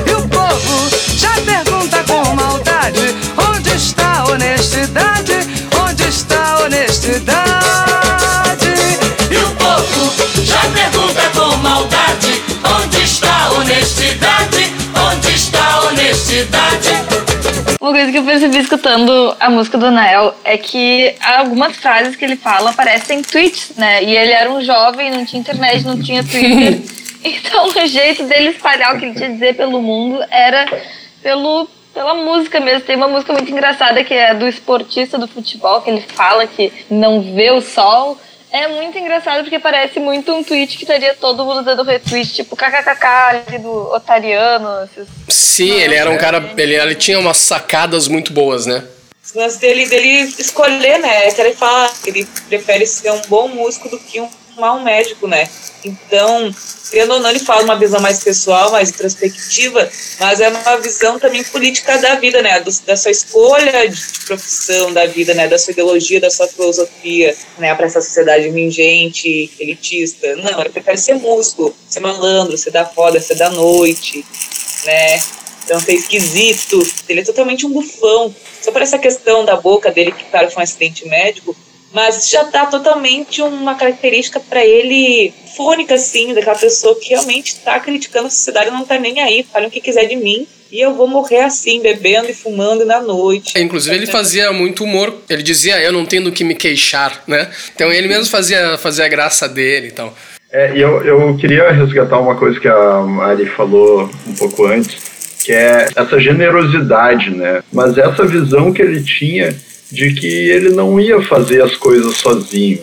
E 0.06 0.12
o 0.12 0.28
povo 0.28 0.90
já 1.16 1.32
pergunta 1.40 2.04
com 2.04 2.36
maldade: 2.36 3.16
onde 3.50 3.70
está 3.74 4.18
a 4.18 4.24
honestidade? 4.24 5.32
Onde 5.88 6.04
está 6.04 6.50
a 6.50 6.64
honestidade? 6.64 7.53
Coisa 17.94 18.10
que 18.10 18.18
eu 18.18 18.24
percebi 18.24 18.58
escutando 18.58 19.36
a 19.38 19.48
música 19.48 19.78
do 19.78 19.88
Nael 19.88 20.34
é 20.42 20.58
que 20.58 21.14
algumas 21.20 21.76
frases 21.76 22.16
que 22.16 22.24
ele 22.24 22.34
fala 22.34 22.70
aparecem 22.70 23.20
em 23.20 23.22
tweets, 23.22 23.76
né? 23.76 24.02
E 24.02 24.16
ele 24.16 24.32
era 24.32 24.50
um 24.50 24.60
jovem, 24.60 25.12
não 25.12 25.24
tinha 25.24 25.38
internet, 25.38 25.84
não 25.84 26.02
tinha 26.02 26.24
Twitter. 26.24 26.80
então 27.22 27.68
o 27.68 27.86
jeito 27.86 28.24
dele 28.24 28.48
espalhar 28.48 28.96
o 28.96 28.98
que 28.98 29.04
ele 29.04 29.14
tinha 29.14 29.28
a 29.28 29.32
dizer 29.32 29.54
pelo 29.54 29.80
mundo 29.80 30.18
era 30.28 30.66
pelo, 31.22 31.68
pela 31.94 32.14
música 32.14 32.58
mesmo. 32.58 32.80
Tem 32.80 32.96
uma 32.96 33.06
música 33.06 33.32
muito 33.32 33.52
engraçada 33.52 34.02
que 34.02 34.12
é 34.12 34.34
do 34.34 34.48
esportista 34.48 35.16
do 35.16 35.28
futebol, 35.28 35.80
que 35.80 35.90
ele 35.90 36.00
fala 36.00 36.48
que 36.48 36.72
não 36.90 37.22
vê 37.22 37.52
o 37.52 37.60
sol 37.60 38.18
é 38.54 38.68
muito 38.68 38.96
engraçado 38.96 39.42
porque 39.42 39.58
parece 39.58 39.98
muito 39.98 40.32
um 40.32 40.44
tweet 40.44 40.76
que 40.76 40.84
estaria 40.84 41.12
todo 41.12 41.44
mundo 41.44 41.64
dando 41.64 41.82
retweet, 41.82 42.32
tipo 42.32 42.54
kkkk 42.54 43.04
ali 43.04 43.58
do 43.58 43.92
Otariano. 43.92 44.84
Esses... 44.84 45.08
Sim, 45.28 45.72
ele 45.72 45.96
era 45.96 46.08
um 46.08 46.16
cara. 46.16 46.52
Ele, 46.56 46.76
ele 46.76 46.94
tinha 46.94 47.18
umas 47.18 47.38
sacadas 47.38 48.06
muito 48.06 48.32
boas, 48.32 48.64
né? 48.64 48.84
Mas 49.34 49.56
dele, 49.56 49.86
dele 49.88 50.32
escolher, 50.38 51.00
né? 51.00 51.32
Que 51.32 51.40
ele 51.40 51.54
fala 51.54 51.90
que 52.04 52.10
ele 52.10 52.28
prefere 52.48 52.86
ser 52.86 53.10
um 53.10 53.22
bom 53.22 53.48
músico 53.48 53.88
do 53.88 53.98
que 53.98 54.20
um 54.20 54.30
mau 54.56 54.80
médico, 54.80 55.26
né? 55.26 55.48
Então, 55.84 56.54
querendo 56.90 57.14
ou 57.14 57.20
não, 57.20 57.30
ele 57.30 57.40
fala 57.40 57.62
uma 57.62 57.78
visão 57.78 58.00
mais 58.00 58.22
pessoal, 58.24 58.72
mais 58.72 58.88
introspectiva, 58.88 59.88
mas 60.18 60.40
é 60.40 60.48
uma 60.48 60.76
visão 60.78 61.18
também 61.18 61.44
política 61.44 61.98
da 61.98 62.14
vida, 62.14 62.40
né? 62.40 62.64
Da 62.86 62.96
sua 62.96 63.10
escolha 63.10 63.88
de, 63.88 64.00
profissão 64.26 64.92
da 64.92 65.04
vida, 65.06 65.34
né? 65.34 65.46
Da 65.46 65.58
sua 65.58 65.72
ideologia, 65.72 66.20
da 66.20 66.30
sua 66.30 66.48
filosofia, 66.48 67.36
né? 67.58 67.74
Para 67.74 67.86
essa 67.86 68.00
sociedade 68.00 68.50
mingente, 68.50 69.50
elitista. 69.58 70.36
Não, 70.36 70.60
ele 70.60 70.70
prefere 70.70 70.96
ser 70.96 71.14
músico, 71.14 71.74
ser 71.88 72.00
malandro, 72.00 72.56
ser 72.56 72.70
da 72.70 72.86
foda, 72.86 73.20
ser 73.20 73.34
da 73.34 73.50
noite, 73.50 74.24
né? 74.86 75.18
Então, 75.64 75.80
ser 75.80 75.94
esquisito. 75.94 76.86
Ele 77.08 77.20
é 77.20 77.24
totalmente 77.24 77.66
um 77.66 77.70
bufão. 77.70 78.34
Só 78.62 78.72
por 78.72 78.80
essa 78.80 78.98
questão 78.98 79.44
da 79.44 79.56
boca 79.56 79.90
dele, 79.90 80.12
que, 80.12 80.24
claro, 80.24 80.50
foi 80.50 80.60
um 80.60 80.64
acidente 80.64 81.06
médico, 81.06 81.54
mas 81.94 82.28
já 82.28 82.42
dá 82.42 82.66
totalmente 82.66 83.40
uma 83.40 83.76
característica 83.76 84.40
para 84.40 84.66
ele 84.66 85.32
fônica, 85.56 85.94
assim, 85.94 86.34
daquela 86.34 86.58
pessoa 86.58 86.98
que 86.98 87.10
realmente 87.10 87.52
está 87.52 87.78
criticando 87.78 88.26
a 88.26 88.30
sociedade, 88.30 88.70
não 88.70 88.82
está 88.82 88.98
nem 88.98 89.20
aí, 89.20 89.46
fale 89.50 89.68
o 89.68 89.70
que 89.70 89.80
quiser 89.80 90.06
de 90.06 90.16
mim. 90.16 90.44
E 90.72 90.80
eu 90.80 90.92
vou 90.92 91.06
morrer 91.06 91.42
assim, 91.42 91.80
bebendo 91.80 92.28
e 92.28 92.34
fumando 92.34 92.84
na 92.84 93.00
noite. 93.00 93.56
É, 93.56 93.60
inclusive, 93.60 93.94
ele 93.94 94.08
fazia 94.08 94.52
muito 94.52 94.82
humor. 94.82 95.14
Ele 95.30 95.42
dizia, 95.42 95.80
eu 95.80 95.92
não 95.92 96.04
tenho 96.04 96.24
do 96.24 96.32
que 96.32 96.42
me 96.42 96.56
queixar, 96.56 97.22
né? 97.28 97.48
Então, 97.72 97.92
ele 97.92 98.08
mesmo 98.08 98.26
fazia, 98.26 98.76
fazia 98.76 99.04
a 99.04 99.08
graça 99.08 99.48
dele 99.48 99.86
e 99.86 99.90
então. 99.90 100.08
tal. 100.08 100.16
É, 100.50 100.72
eu, 100.76 101.00
eu 101.04 101.36
queria 101.36 101.70
resgatar 101.70 102.18
uma 102.18 102.34
coisa 102.34 102.58
que 102.58 102.66
a 102.66 103.02
Mari 103.02 103.46
falou 103.46 104.10
um 104.26 104.34
pouco 104.34 104.66
antes, 104.66 104.96
que 105.44 105.52
é 105.52 105.86
essa 105.94 106.18
generosidade, 106.18 107.30
né? 107.30 107.62
Mas 107.72 107.96
essa 107.96 108.26
visão 108.26 108.72
que 108.72 108.82
ele 108.82 109.00
tinha 109.04 109.54
de 109.94 110.12
que 110.12 110.26
ele 110.26 110.70
não 110.70 110.98
ia 110.98 111.22
fazer 111.22 111.62
as 111.62 111.76
coisas 111.76 112.16
sozinho. 112.16 112.80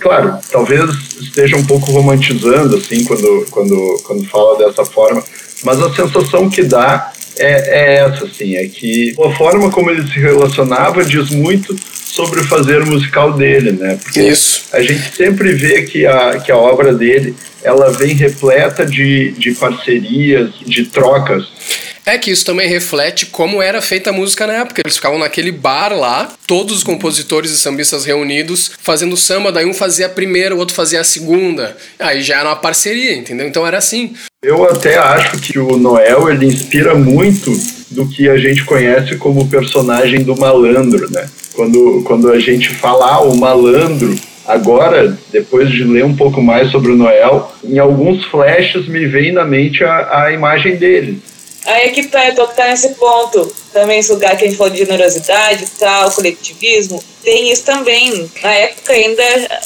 Claro, 0.00 0.38
talvez 0.50 0.90
esteja 1.20 1.56
um 1.56 1.64
pouco 1.64 1.92
romantizando 1.92 2.76
assim 2.76 3.04
quando, 3.04 3.46
quando, 3.50 4.02
quando 4.04 4.24
fala 4.26 4.58
dessa 4.58 4.84
forma, 4.84 5.22
mas 5.64 5.80
a 5.80 5.94
sensação 5.94 6.50
que 6.50 6.64
dá 6.64 7.12
é, 7.38 7.44
é 7.46 7.94
essa, 8.00 8.24
assim, 8.24 8.56
é 8.56 8.66
que 8.66 9.14
a 9.24 9.30
forma 9.36 9.70
como 9.70 9.90
ele 9.90 10.02
se 10.10 10.18
relacionava 10.18 11.04
diz 11.04 11.30
muito 11.30 11.76
sobre 12.18 12.40
o 12.40 12.44
fazer 12.44 12.84
musical 12.84 13.34
dele, 13.34 13.72
né? 13.72 13.98
Porque 14.02 14.20
Isso. 14.20 14.64
a 14.72 14.80
gente 14.80 15.14
sempre 15.14 15.52
vê 15.52 15.82
que 15.82 16.04
a, 16.04 16.40
que 16.40 16.50
a 16.50 16.56
obra 16.56 16.92
dele 16.92 17.36
ela 17.62 17.90
vem 17.90 18.14
repleta 18.14 18.84
de, 18.84 19.32
de 19.32 19.52
parcerias, 19.52 20.50
de 20.66 20.86
trocas. 20.86 21.44
É 22.08 22.16
que 22.16 22.30
isso 22.30 22.42
também 22.42 22.66
reflete 22.66 23.26
como 23.26 23.60
era 23.60 23.82
feita 23.82 24.08
a 24.08 24.14
música 24.14 24.46
na 24.46 24.54
época. 24.54 24.80
Eles 24.82 24.96
ficavam 24.96 25.18
naquele 25.18 25.52
bar 25.52 25.92
lá, 25.92 26.32
todos 26.46 26.78
os 26.78 26.82
compositores 26.82 27.50
e 27.50 27.58
sambistas 27.58 28.06
reunidos, 28.06 28.70
fazendo 28.80 29.14
samba, 29.14 29.52
daí 29.52 29.66
um 29.66 29.74
fazia 29.74 30.06
a 30.06 30.08
primeira, 30.08 30.54
o 30.54 30.58
outro 30.58 30.74
fazia 30.74 31.02
a 31.02 31.04
segunda. 31.04 31.76
Aí 31.98 32.22
já 32.22 32.38
era 32.40 32.48
uma 32.48 32.56
parceria, 32.56 33.14
entendeu? 33.14 33.46
Então 33.46 33.66
era 33.66 33.76
assim. 33.76 34.14
Eu 34.42 34.64
até 34.64 34.96
acho 34.96 35.38
que 35.38 35.58
o 35.58 35.76
Noel 35.76 36.30
ele 36.30 36.46
inspira 36.46 36.94
muito 36.94 37.52
do 37.90 38.08
que 38.08 38.26
a 38.26 38.38
gente 38.38 38.64
conhece 38.64 39.16
como 39.16 39.46
personagem 39.50 40.22
do 40.22 40.34
malandro, 40.34 41.10
né? 41.10 41.28
Quando, 41.52 42.02
quando 42.06 42.32
a 42.32 42.40
gente 42.40 42.70
fala 42.70 43.16
ah, 43.16 43.20
o 43.20 43.36
malandro, 43.36 44.16
Agora, 44.46 45.14
depois 45.30 45.70
de 45.70 45.84
ler 45.84 46.06
um 46.06 46.16
pouco 46.16 46.40
mais 46.40 46.70
sobre 46.70 46.92
o 46.92 46.96
Noel, 46.96 47.52
em 47.62 47.78
alguns 47.78 48.24
flashes 48.24 48.88
me 48.88 49.06
vem 49.06 49.30
na 49.30 49.44
mente 49.44 49.84
a, 49.84 50.22
a 50.22 50.32
imagem 50.32 50.76
dele. 50.76 51.20
Aí 51.68 51.88
é 51.88 51.90
que 51.90 52.06
tá, 52.06 52.26
eu 52.28 52.34
tô 52.34 52.46
tá 52.46 52.68
nesse 52.68 52.90
ponto. 52.94 53.54
Também 53.72 53.98
esse 53.98 54.12
lugar 54.12 54.36
que 54.36 54.44
a 54.44 54.48
gente 54.48 54.56
falou 54.56 54.72
de 54.72 54.78
generosidade 54.78 55.66
tal, 55.78 56.10
coletivismo, 56.10 57.02
tem 57.22 57.50
isso 57.52 57.64
também. 57.64 58.30
Na 58.42 58.52
época 58.52 58.92
ainda, 58.92 59.22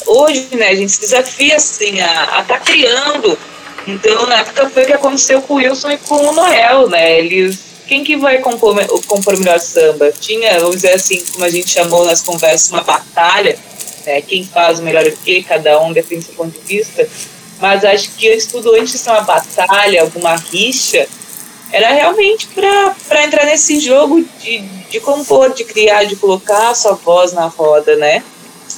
hoje, 0.06 0.48
né, 0.52 0.68
a 0.68 0.74
gente 0.74 0.92
se 0.92 1.00
desafia 1.00 1.56
assim 1.56 2.00
a 2.00 2.40
estar 2.40 2.44
tá 2.44 2.58
criando. 2.58 3.38
Então, 3.86 4.26
na 4.26 4.40
época 4.40 4.68
foi 4.70 4.82
o 4.82 4.86
que 4.86 4.92
aconteceu 4.92 5.40
com 5.42 5.54
o 5.54 5.56
Wilson 5.56 5.92
e 5.92 5.98
com 5.98 6.14
o 6.14 6.32
Noel, 6.32 6.88
né? 6.88 7.18
Eles 7.18 7.72
quem 7.86 8.04
que 8.04 8.16
vai 8.16 8.38
compor, 8.38 8.74
compor 9.06 9.36
melhor 9.36 9.58
samba? 9.58 10.12
Tinha, 10.12 10.58
vamos 10.60 10.76
dizer 10.76 10.94
assim, 10.94 11.22
como 11.32 11.44
a 11.44 11.50
gente 11.50 11.68
chamou 11.68 12.04
nas 12.06 12.22
conversas, 12.22 12.70
uma 12.70 12.82
batalha 12.82 13.58
né, 14.06 14.20
quem 14.22 14.44
faz 14.44 14.78
o 14.78 14.82
melhor 14.82 15.06
o 15.06 15.12
que, 15.12 15.42
cada 15.42 15.80
um 15.80 15.92
defende 15.92 16.24
seu 16.24 16.34
ponto 16.34 16.58
de 16.58 16.66
vista, 16.66 17.08
mas 17.60 17.84
acho 17.84 18.10
que 18.14 18.30
antes 18.30 18.46
tudo, 18.46 18.74
antes 18.74 18.92
de 18.92 18.98
ser 18.98 19.10
uma 19.10 19.20
batalha, 19.20 20.02
alguma 20.02 20.34
rixa, 20.34 21.06
era 21.72 21.90
realmente 21.90 22.48
para 22.48 23.24
entrar 23.24 23.46
nesse 23.46 23.80
jogo 23.80 24.22
de, 24.38 24.58
de 24.58 25.00
compor, 25.00 25.52
de 25.54 25.64
criar, 25.64 26.04
de 26.04 26.16
colocar 26.16 26.70
a 26.70 26.74
sua 26.74 26.92
voz 26.92 27.32
na 27.32 27.46
roda, 27.46 27.96
né? 27.96 28.22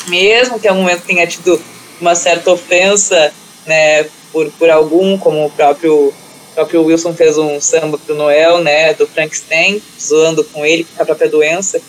Mesmo 0.07 0.61
que 0.61 0.68
algum 0.68 0.83
momento 0.83 1.02
tenha 1.02 1.26
tido 1.26 1.61
uma 2.00 2.14
certa 2.14 2.52
ofensa, 2.52 3.33
né, 3.66 4.04
por, 4.33 4.50
por 4.52 4.70
algum, 4.70 5.18
como 5.18 5.46
o 5.46 5.50
próprio, 5.50 6.12
próprio 6.54 6.85
Wilson 6.85 7.14
fez 7.14 7.38
um 7.38 7.61
samba 7.61 7.98
pro 7.98 8.14
Noel, 8.14 8.59
né, 8.59 8.94
do 8.94 9.07
Frankenstein, 9.07 9.83
zoando 10.00 10.44
com 10.44 10.64
ele, 10.64 10.85
com 10.85 11.02
a 11.02 11.07
própria 11.07 11.28
doença, 11.28 11.80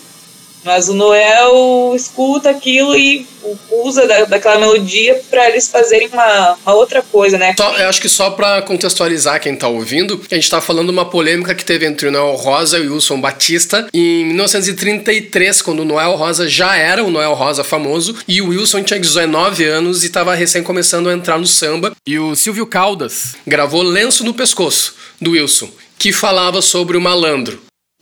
mas 0.66 0.88
o 0.88 0.94
Noel 0.94 1.94
escuta 1.94 2.50
aquilo 2.50 2.96
e 2.96 3.24
usa 3.70 4.04
da, 4.06 4.24
daquela 4.24 4.58
melodia 4.58 5.22
para 5.30 5.48
eles 5.48 5.68
fazerem 5.68 6.08
uma, 6.08 6.58
uma, 6.66 6.74
outra 6.74 7.00
coisa, 7.00 7.38
né? 7.38 7.54
Só, 7.56 7.78
eu 7.78 7.88
acho 7.88 8.00
que 8.00 8.08
só 8.08 8.30
para 8.30 8.60
contextualizar 8.62 9.40
quem 9.40 9.54
tá 9.54 9.68
ouvindo, 9.68 10.20
a 10.28 10.34
gente 10.34 10.50
tá 10.50 10.60
falando 10.60 10.90
uma 10.90 11.04
polêmica 11.04 11.54
que 11.54 11.64
teve 11.64 11.86
entre 11.86 12.08
o 12.08 12.10
Noel 12.10 12.34
Rosa 12.34 12.78
e 12.78 12.88
o 12.88 12.94
Wilson 12.94 13.20
Batista 13.20 13.86
em 13.94 14.24
1933, 14.26 15.62
quando 15.62 15.80
o 15.80 15.84
Noel 15.84 16.16
Rosa 16.16 16.48
já 16.48 16.76
era 16.76 17.04
o 17.04 17.10
Noel 17.10 17.34
Rosa 17.34 17.62
famoso 17.62 18.16
e 18.26 18.42
o 18.42 18.48
Wilson 18.48 18.82
tinha 18.82 18.98
19 18.98 19.64
anos 19.64 20.02
e 20.02 20.10
tava 20.10 20.34
recém 20.34 20.64
começando 20.64 21.08
a 21.08 21.12
entrar 21.12 21.38
no 21.38 21.46
samba. 21.46 21.92
E 22.04 22.18
o 22.18 22.34
Silvio 22.34 22.66
Caldas 22.66 23.36
gravou 23.46 23.82
Lenço 23.82 24.24
no 24.24 24.34
Pescoço, 24.34 24.96
do 25.20 25.30
Wilson, 25.30 25.68
que 25.96 26.12
falava 26.12 26.60
sobre 26.60 26.96
o 26.96 27.00
malandro. 27.00 27.60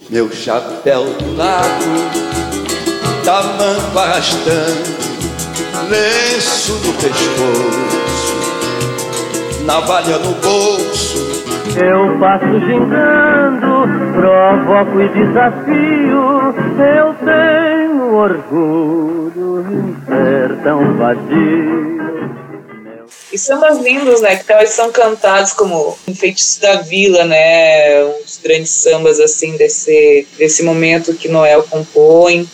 Meu 0.08 0.30
chapéu 0.32 1.04
do 1.14 1.36
lado 1.36 2.23
tamanco 3.24 3.98
arrastando, 3.98 4.84
lenço 5.88 6.74
no 6.84 6.92
pescoço, 6.92 8.34
navalha 9.64 10.18
no 10.18 10.32
bolso. 10.34 11.32
Eu 11.74 12.18
faço 12.20 12.60
gingando, 12.60 13.88
provoco 14.12 15.00
e 15.00 15.08
desafio, 15.08 16.54
eu 16.78 17.14
tenho 17.24 18.14
orgulho 18.14 19.66
em 19.72 19.96
ser 20.06 20.56
tão 20.62 20.94
vazio. 20.96 21.94
E 23.32 23.38
sambas 23.38 23.78
lindos, 23.78 24.20
né? 24.20 24.36
Que 24.36 24.44
talvez 24.44 24.70
são 24.70 24.92
cantados 24.92 25.52
como 25.52 25.98
Enfeitiço 26.06 26.60
da 26.60 26.76
Vila, 26.82 27.24
né? 27.24 28.04
Uns 28.04 28.38
grandes 28.40 28.70
sambas, 28.70 29.18
assim, 29.18 29.56
desse, 29.56 30.26
desse 30.38 30.62
momento 30.62 31.14
que 31.14 31.26
Noel 31.26 31.64
compõe. 31.64 32.48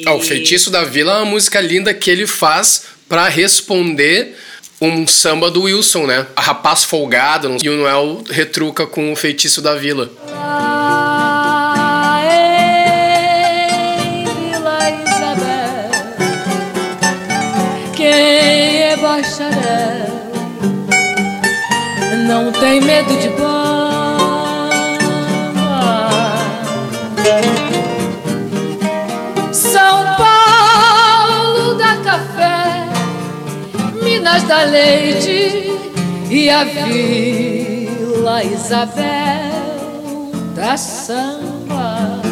E... 0.00 0.08
Ah, 0.08 0.14
o 0.14 0.20
Feitiço 0.20 0.70
da 0.70 0.84
Vila 0.84 1.12
é 1.12 1.16
uma 1.16 1.26
música 1.26 1.60
linda 1.60 1.92
que 1.92 2.10
ele 2.10 2.26
faz 2.26 2.84
para 3.08 3.28
responder 3.28 4.34
um 4.80 5.06
samba 5.06 5.50
do 5.50 5.62
Wilson, 5.62 6.06
né? 6.06 6.26
A 6.34 6.40
Rapaz 6.40 6.84
Folgado, 6.84 7.58
e 7.62 7.68
o 7.68 7.76
Noel 7.76 8.24
retruca 8.30 8.86
com 8.86 9.12
o 9.12 9.16
Feitiço 9.16 9.60
da 9.60 9.74
Vila. 9.74 10.10
É 12.22 12.56
não 22.26 22.52
tem 22.52 22.80
medo 22.80 23.16
de 23.18 23.28
bomba. 23.30 23.99
Minas 34.30 34.42
da 34.44 34.62
Leite 34.62 35.72
e 36.30 36.48
a 36.48 36.62
Vila 36.62 38.44
Isabel 38.44 40.30
da 40.54 40.76
Samba. 40.76 42.22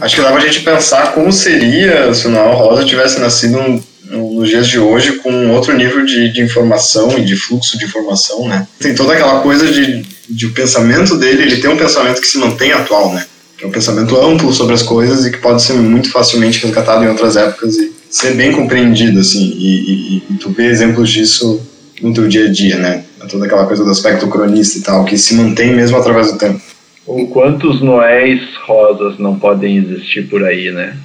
acho 0.00 0.16
que 0.16 0.20
leva 0.20 0.36
a 0.36 0.40
gente 0.40 0.62
pensar 0.62 1.12
como 1.12 1.32
seria 1.32 2.12
se 2.12 2.26
o 2.26 2.30
Noel 2.30 2.56
Rosa 2.56 2.84
tivesse 2.84 3.20
nascido 3.20 3.80
nos 4.10 4.48
dias 4.48 4.66
de 4.66 4.80
hoje 4.80 5.18
com 5.18 5.48
outro 5.52 5.76
nível 5.76 6.04
de, 6.04 6.32
de 6.32 6.42
informação 6.42 7.16
e 7.16 7.24
de 7.24 7.36
fluxo 7.36 7.78
de 7.78 7.84
informação, 7.84 8.48
né? 8.48 8.66
Tem 8.80 8.96
toda 8.96 9.12
aquela 9.12 9.40
coisa 9.40 9.70
de, 9.70 10.04
de 10.28 10.46
o 10.46 10.52
pensamento 10.52 11.16
dele, 11.16 11.42
ele 11.42 11.58
tem 11.58 11.70
um 11.70 11.76
pensamento 11.76 12.20
que 12.20 12.26
se 12.26 12.38
mantém 12.38 12.72
atual, 12.72 13.14
né? 13.14 13.24
Que 13.56 13.64
é 13.64 13.68
um 13.68 13.70
pensamento 13.70 14.20
amplo 14.20 14.52
sobre 14.52 14.74
as 14.74 14.82
coisas 14.82 15.24
e 15.24 15.30
que 15.30 15.38
pode 15.38 15.62
ser 15.62 15.74
muito 15.74 16.10
facilmente 16.10 16.64
resgatado 16.66 17.04
em 17.04 17.08
outras 17.08 17.36
épocas 17.36 17.76
e 17.76 17.97
ser 18.10 18.34
bem 18.34 18.52
compreendido, 18.52 19.20
assim. 19.20 19.52
E, 19.56 19.76
e, 19.76 20.22
e 20.30 20.34
tu 20.38 20.50
vê 20.50 20.66
exemplos 20.66 21.10
disso 21.10 21.60
no 22.02 22.12
teu 22.12 22.28
dia 22.28 22.46
a 22.46 22.52
dia, 22.52 22.76
né? 22.76 23.04
Toda 23.30 23.46
aquela 23.46 23.66
coisa 23.66 23.84
do 23.84 23.90
aspecto 23.90 24.28
cronista 24.28 24.78
e 24.78 24.82
tal, 24.82 25.04
que 25.04 25.18
se 25.18 25.34
mantém 25.34 25.74
mesmo 25.74 25.96
através 25.96 26.32
do 26.32 26.38
tempo. 26.38 26.60
Ou 27.06 27.26
quantos 27.28 27.80
Noéis 27.80 28.40
rosas 28.64 29.18
não 29.18 29.38
podem 29.38 29.76
existir 29.78 30.28
por 30.28 30.44
aí, 30.44 30.70
né? 30.70 30.96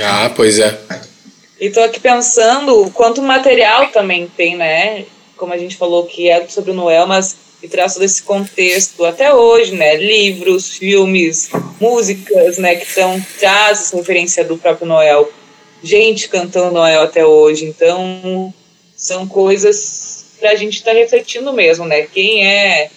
Ah, 0.00 0.30
pois 0.34 0.58
é. 0.58 0.78
E 1.60 1.70
tô 1.70 1.80
aqui 1.80 1.98
pensando 1.98 2.90
quanto 2.94 3.20
material 3.20 3.88
também 3.88 4.30
tem, 4.36 4.56
né? 4.56 5.04
Como 5.36 5.52
a 5.52 5.58
gente 5.58 5.76
falou 5.76 6.06
que 6.06 6.28
é 6.28 6.46
sobre 6.48 6.70
o 6.70 6.74
Noel, 6.74 7.06
mas 7.06 7.36
e 7.62 7.66
traz 7.66 7.94
todo 7.94 8.04
esse 8.04 8.22
contexto 8.22 9.04
até 9.04 9.34
hoje, 9.34 9.74
né? 9.74 9.96
Livros, 9.96 10.76
filmes, 10.76 11.50
músicas, 11.80 12.58
né? 12.58 12.76
Que 12.76 12.94
tão, 12.94 13.20
traz 13.38 13.80
essa 13.80 13.96
referência 13.96 14.44
do 14.44 14.56
próprio 14.56 14.86
Noel. 14.86 15.28
Gente 15.82 16.28
cantando 16.28 16.72
Noel 16.72 17.02
até 17.02 17.24
hoje. 17.24 17.64
Então, 17.64 18.52
são 18.96 19.26
coisas 19.28 20.26
para 20.38 20.50
a 20.50 20.54
gente 20.54 20.76
estar 20.76 20.92
tá 20.92 20.96
refletindo 20.96 21.52
mesmo, 21.52 21.84
né? 21.84 22.02
Quem 22.02 22.46
é, 22.46 22.90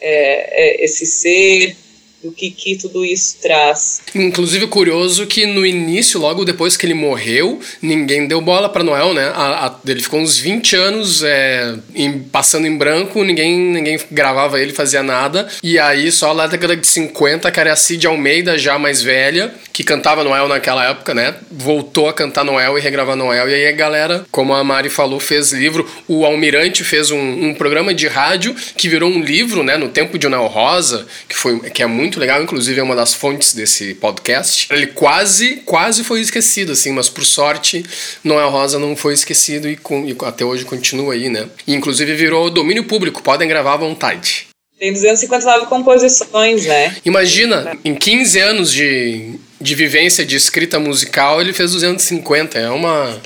é, 0.00 0.80
é 0.80 0.84
esse 0.84 1.06
ser, 1.06 1.76
o 2.24 2.32
que, 2.32 2.50
que 2.50 2.76
tudo 2.76 3.04
isso 3.04 3.36
traz. 3.40 4.02
Inclusive, 4.14 4.66
curioso 4.66 5.26
que 5.26 5.46
no 5.46 5.64
início, 5.64 6.20
logo 6.20 6.44
depois 6.44 6.76
que 6.76 6.84
ele 6.84 6.94
morreu, 6.94 7.60
ninguém 7.80 8.26
deu 8.26 8.40
bola 8.40 8.68
para 8.68 8.82
Noel, 8.82 9.14
né? 9.14 9.26
A, 9.34 9.66
a, 9.66 9.78
ele 9.86 10.02
ficou 10.02 10.20
uns 10.20 10.36
20 10.36 10.76
anos 10.76 11.22
é, 11.22 11.74
em, 11.94 12.18
passando 12.18 12.66
em 12.66 12.76
branco, 12.76 13.22
ninguém, 13.22 13.56
ninguém 13.56 13.98
gravava 14.10 14.60
ele, 14.60 14.72
fazia 14.72 15.02
nada. 15.02 15.48
E 15.62 15.78
aí, 15.78 16.10
só 16.10 16.32
lá 16.32 16.40
na 16.40 16.46
década 16.46 16.74
de 16.74 16.86
50, 16.86 17.50
que 17.50 17.60
era 17.60 17.72
a 17.72 17.76
Cid 17.76 18.06
Almeida, 18.06 18.56
já 18.56 18.78
mais 18.78 19.02
velha, 19.02 19.52
que 19.72 19.84
cantava 19.84 20.24
Noel 20.24 20.48
naquela 20.48 20.88
época, 20.88 21.12
né? 21.12 21.34
Voltou 21.50 22.08
a 22.08 22.14
cantar 22.14 22.44
Noel 22.44 22.78
e 22.78 22.80
regravar 22.80 23.14
Noel. 23.14 23.48
E 23.48 23.54
aí 23.54 23.66
a 23.66 23.72
galera, 23.72 24.24
como 24.30 24.54
a 24.54 24.64
Mari 24.64 24.88
falou, 24.88 25.20
fez 25.20 25.52
livro. 25.52 25.86
O 26.08 26.24
Almirante 26.24 26.82
fez 26.82 27.10
um, 27.10 27.18
um 27.18 27.54
programa 27.54 27.92
de 27.92 28.08
rádio 28.08 28.56
que 28.74 28.88
virou 28.88 29.10
um 29.10 29.22
livro, 29.22 29.62
né? 29.62 29.76
No 29.76 29.88
tempo 29.90 30.18
de 30.18 30.28
Noel 30.28 30.46
Rosa, 30.46 31.06
que, 31.28 31.36
foi, 31.36 31.60
que 31.70 31.82
é 31.82 31.86
muito 31.86 32.09
legal, 32.18 32.42
inclusive 32.42 32.80
é 32.80 32.82
uma 32.82 32.96
das 32.96 33.14
fontes 33.14 33.52
desse 33.52 33.94
podcast. 33.94 34.66
Ele 34.70 34.88
quase, 34.88 35.56
quase 35.64 36.02
foi 36.02 36.20
esquecido, 36.20 36.72
assim, 36.72 36.92
mas 36.92 37.08
por 37.08 37.24
sorte, 37.24 37.84
Noel 38.24 38.50
Rosa 38.50 38.78
não 38.78 38.96
foi 38.96 39.14
esquecido 39.14 39.68
e, 39.68 39.76
com, 39.76 40.04
e 40.06 40.16
até 40.24 40.44
hoje 40.44 40.64
continua 40.64 41.14
aí, 41.14 41.28
né? 41.28 41.48
E 41.66 41.74
inclusive 41.74 42.14
virou 42.14 42.50
domínio 42.50 42.84
público, 42.84 43.22
podem 43.22 43.48
gravar 43.48 43.74
à 43.74 43.78
vontade. 43.78 44.48
Tem 44.78 44.94
259 44.94 45.66
composições, 45.66 46.64
né? 46.64 46.96
Imagina, 47.04 47.76
em 47.84 47.94
15 47.94 48.40
anos 48.40 48.72
de, 48.72 49.34
de 49.60 49.74
vivência 49.74 50.24
de 50.24 50.36
escrita 50.36 50.80
musical, 50.80 51.38
ele 51.38 51.52
fez 51.52 51.72
250. 51.72 52.58
É 52.58 52.70
uma, 52.70 53.20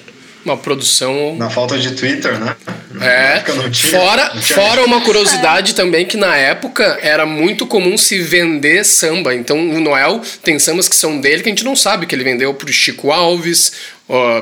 uma 0.44 0.57
produção. 0.57 1.37
Na 1.37 1.48
falta 1.48 1.78
de 1.78 1.92
Twitter, 1.92 2.38
né? 2.38 2.54
É. 3.00 3.40
Tinha, 3.70 4.00
fora, 4.00 4.30
fora 4.40 4.85
uma 4.85 5.00
curiosidade 5.00 5.74
também 5.74 6.07
que 6.07 6.16
na 6.16 6.37
época 6.37 6.98
era 7.02 7.26
muito 7.26 7.66
comum 7.66 7.96
se 7.96 8.20
vender 8.20 8.85
samba. 8.85 9.35
Então 9.35 9.59
o 9.59 9.80
Noel 9.80 10.20
tem 10.42 10.59
sambas 10.59 10.88
que 10.88 10.96
são 10.96 11.20
dele 11.20 11.42
que 11.42 11.48
a 11.48 11.52
gente 11.52 11.64
não 11.64 11.74
sabe 11.74 12.07
que 12.07 12.14
ele 12.14 12.24
vendeu 12.24 12.54
pro 12.54 12.72
Chico 12.72 13.11
Alves, 13.11 13.72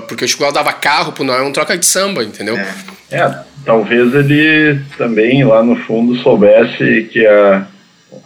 porque 0.09 0.25
o 0.25 0.29
Chico 0.29 0.45
Alves 0.45 0.55
dava 0.55 0.73
carro 0.73 1.13
pro 1.13 1.25
Noel, 1.25 1.47
um 1.47 1.53
troca 1.53 1.77
de 1.79 1.87
samba, 1.87 2.23
entendeu? 2.23 2.59
É. 2.59 2.75
é 3.17 3.35
talvez 3.65 4.15
ele 4.15 4.81
também 4.99 5.45
lá 5.45 5.63
no 5.63 5.77
fundo 5.77 6.17
soubesse 6.23 7.09
que 7.13 7.25
a 7.27 7.67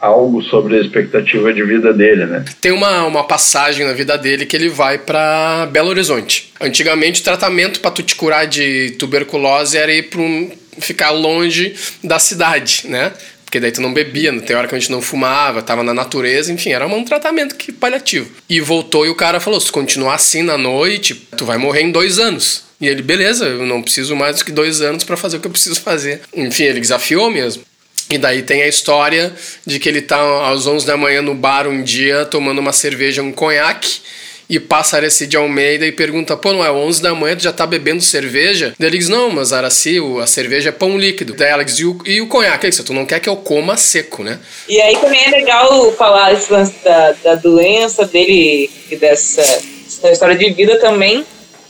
algo 0.01 0.43
sobre 0.43 0.77
a 0.77 0.81
expectativa 0.81 1.53
de 1.53 1.63
vida 1.63 1.93
dele, 1.93 2.27
né? 2.27 2.45
Tem 2.61 2.73
uma, 2.73 3.05
uma 3.05 3.25
passagem 3.25 3.87
na 3.87 3.93
vida 3.93 4.17
dele 4.17 4.47
que 4.47 4.57
ele 4.57 4.69
vai 4.69 4.99
para 4.99 5.67
Belo 5.67 5.89
Horizonte. 5.89 6.53
Antigamente, 6.61 7.21
o 7.21 7.25
tratamento 7.25 7.81
para 7.81 7.91
tu 7.91 8.03
te 8.03 8.15
curar 8.15 8.47
de 8.47 8.93
tuberculose 8.99 9.77
era 9.77 9.93
ir 9.93 10.11
para 10.11 10.21
um, 10.21 10.51
ficar 10.79 11.11
longe 11.11 11.75
da 12.03 12.19
cidade, 12.19 12.83
né? 12.85 13.13
Porque 13.45 13.61
daí 13.61 13.71
tu 13.71 13.81
não 13.81 13.95
bebia, 13.95 14.39
tem 14.41 14.57
hora 14.57 14.67
que 14.67 14.75
a 14.75 14.79
gente 14.79 14.91
não 14.91 15.01
fumava, 15.01 15.63
tava 15.63 15.85
na 15.85 15.95
natureza, 15.95 16.53
enfim, 16.53 16.71
era 16.71 16.87
um 16.87 17.05
tratamento 17.05 17.55
que 17.55 17.71
paliativo. 17.71 18.29
E 18.51 18.61
voltou 18.61 19.07
e 19.07 19.09
o 19.09 19.15
cara 19.15 19.39
falou: 19.39 19.61
se 19.61 19.71
continuar 19.71 20.15
assim 20.15 20.43
na 20.43 20.59
noite, 20.59 21.15
tu 21.15 21.45
vai 21.45 21.57
morrer 21.57 21.83
em 21.83 21.93
dois 21.93 22.19
anos. 22.19 22.65
E 22.81 22.89
ele, 22.89 23.03
beleza, 23.03 23.47
eu 23.47 23.65
não 23.65 23.81
preciso 23.81 24.15
mais 24.15 24.39
do 24.39 24.45
que 24.45 24.53
dois 24.53 24.81
anos 24.81 25.05
para 25.05 25.17
fazer 25.17 25.37
o 25.37 25.41
que 25.41 25.47
eu 25.47 25.51
preciso 25.51 25.81
fazer. 25.81 26.21
Enfim, 26.35 26.65
ele 26.65 26.81
desafiou 26.81 27.31
mesmo. 27.31 27.63
E 28.09 28.19
daí 28.19 28.43
tem 28.43 28.63
a 28.63 28.69
história 28.69 29.33
de 29.67 29.79
que 29.81 29.89
ele 29.89 30.01
tá 30.01 30.51
às 30.51 30.67
11 30.67 30.87
da 30.87 30.97
manhã 30.97 31.23
no 31.23 31.35
bar 31.35 31.67
um 31.67 31.83
dia 31.83 32.25
tomando 32.25 32.61
uma 32.61 32.73
cerveja, 32.73 33.23
um 33.23 33.33
conhaque, 33.33 34.01
e 34.49 34.61
passa 34.61 34.97
Araci 34.97 35.27
de 35.27 35.37
Almeida 35.37 35.85
e 35.85 35.93
pergunta: 35.93 36.37
pô, 36.37 36.53
não 36.53 36.65
é 36.65 36.71
11 36.71 37.03
da 37.03 37.15
manhã, 37.15 37.37
tu 37.37 37.43
já 37.43 37.53
tá 37.53 37.67
bebendo 37.67 38.01
cerveja? 38.01 38.75
Daí 38.79 38.91
ele 38.91 38.99
diz: 38.99 39.09
não, 39.09 39.29
mas 39.29 39.53
Araci, 39.53 39.99
a 40.23 40.27
cerveja 40.27 40.69
é 40.69 40.73
pão 40.73 40.97
líquido. 40.97 41.35
Daí 41.35 41.51
ela 41.51 41.65
diz: 41.65 41.79
e 41.81 41.85
o, 41.85 41.99
e 42.05 42.21
o 42.21 42.29
conhaque? 42.29 42.71
Tu 42.71 42.93
não 42.93 43.05
quer 43.05 43.19
que 43.19 43.29
eu 43.29 43.37
coma 43.37 43.77
seco, 43.77 44.23
né? 44.23 44.39
E 44.69 44.81
aí 44.81 44.97
também 44.99 45.25
é 45.25 45.31
legal 45.31 45.93
falar 45.93 46.33
esse 46.33 46.53
lance 46.53 46.75
da, 46.85 47.13
da 47.25 47.35
doença 47.35 48.05
dele 48.07 48.71
e 48.89 48.97
dessa, 48.97 49.43
dessa 49.43 50.13
história 50.13 50.37
de 50.37 50.51
vida 50.53 50.79
também, 50.79 51.27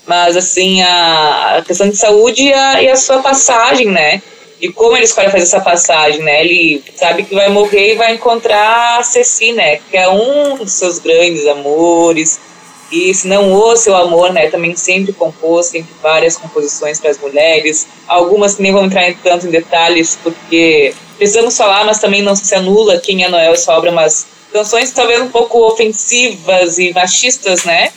mas 0.06 0.36
assim, 0.36 0.82
a, 0.82 1.56
a 1.58 1.62
questão 1.62 1.88
de 1.88 1.96
saúde 1.96 2.42
e 2.42 2.52
a, 2.52 2.82
e 2.82 2.90
a 2.90 2.96
sua 2.96 3.22
passagem, 3.22 3.86
né? 3.86 4.20
E 4.60 4.72
como 4.72 4.96
ele 4.96 5.04
escolhe 5.04 5.30
fazer 5.30 5.44
essa 5.44 5.60
passagem, 5.60 6.22
né? 6.22 6.44
Ele 6.44 6.82
sabe 6.94 7.24
que 7.24 7.34
vai 7.34 7.48
morrer 7.48 7.92
e 7.92 7.96
vai 7.96 8.14
encontrar 8.14 8.98
a 8.98 9.02
Ceci, 9.02 9.52
né? 9.52 9.76
Que 9.90 9.96
é 9.96 10.08
um 10.08 10.56
dos 10.56 10.72
seus 10.72 10.98
grandes 10.98 11.46
amores. 11.46 12.40
E 12.90 13.12
se 13.12 13.26
não 13.26 13.52
o 13.52 13.76
seu 13.76 13.94
amor, 13.94 14.32
né? 14.32 14.48
Também 14.48 14.74
sempre 14.74 15.12
compôs, 15.12 15.66
sempre 15.66 15.92
várias 16.02 16.36
composições 16.38 16.98
para 16.98 17.10
as 17.10 17.18
mulheres. 17.18 17.86
Algumas 18.08 18.54
que 18.54 18.62
nem 18.62 18.72
vão 18.72 18.86
entrar 18.86 19.08
em 19.08 19.14
tanto 19.14 19.46
em 19.46 19.50
detalhes, 19.50 20.18
porque 20.22 20.94
precisamos 21.18 21.56
falar, 21.56 21.84
mas 21.84 21.98
também 21.98 22.22
não 22.22 22.34
se 22.34 22.54
anula 22.54 22.98
quem 22.98 23.24
é 23.24 23.28
Noel 23.28 23.52
e 23.52 23.56
sua 23.58 23.76
obra, 23.76 23.92
mas 23.92 24.26
canções 24.52 24.90
talvez 24.90 25.20
um 25.20 25.28
pouco 25.28 25.58
ofensivas 25.66 26.78
e 26.78 26.94
machistas, 26.94 27.64
né? 27.64 27.90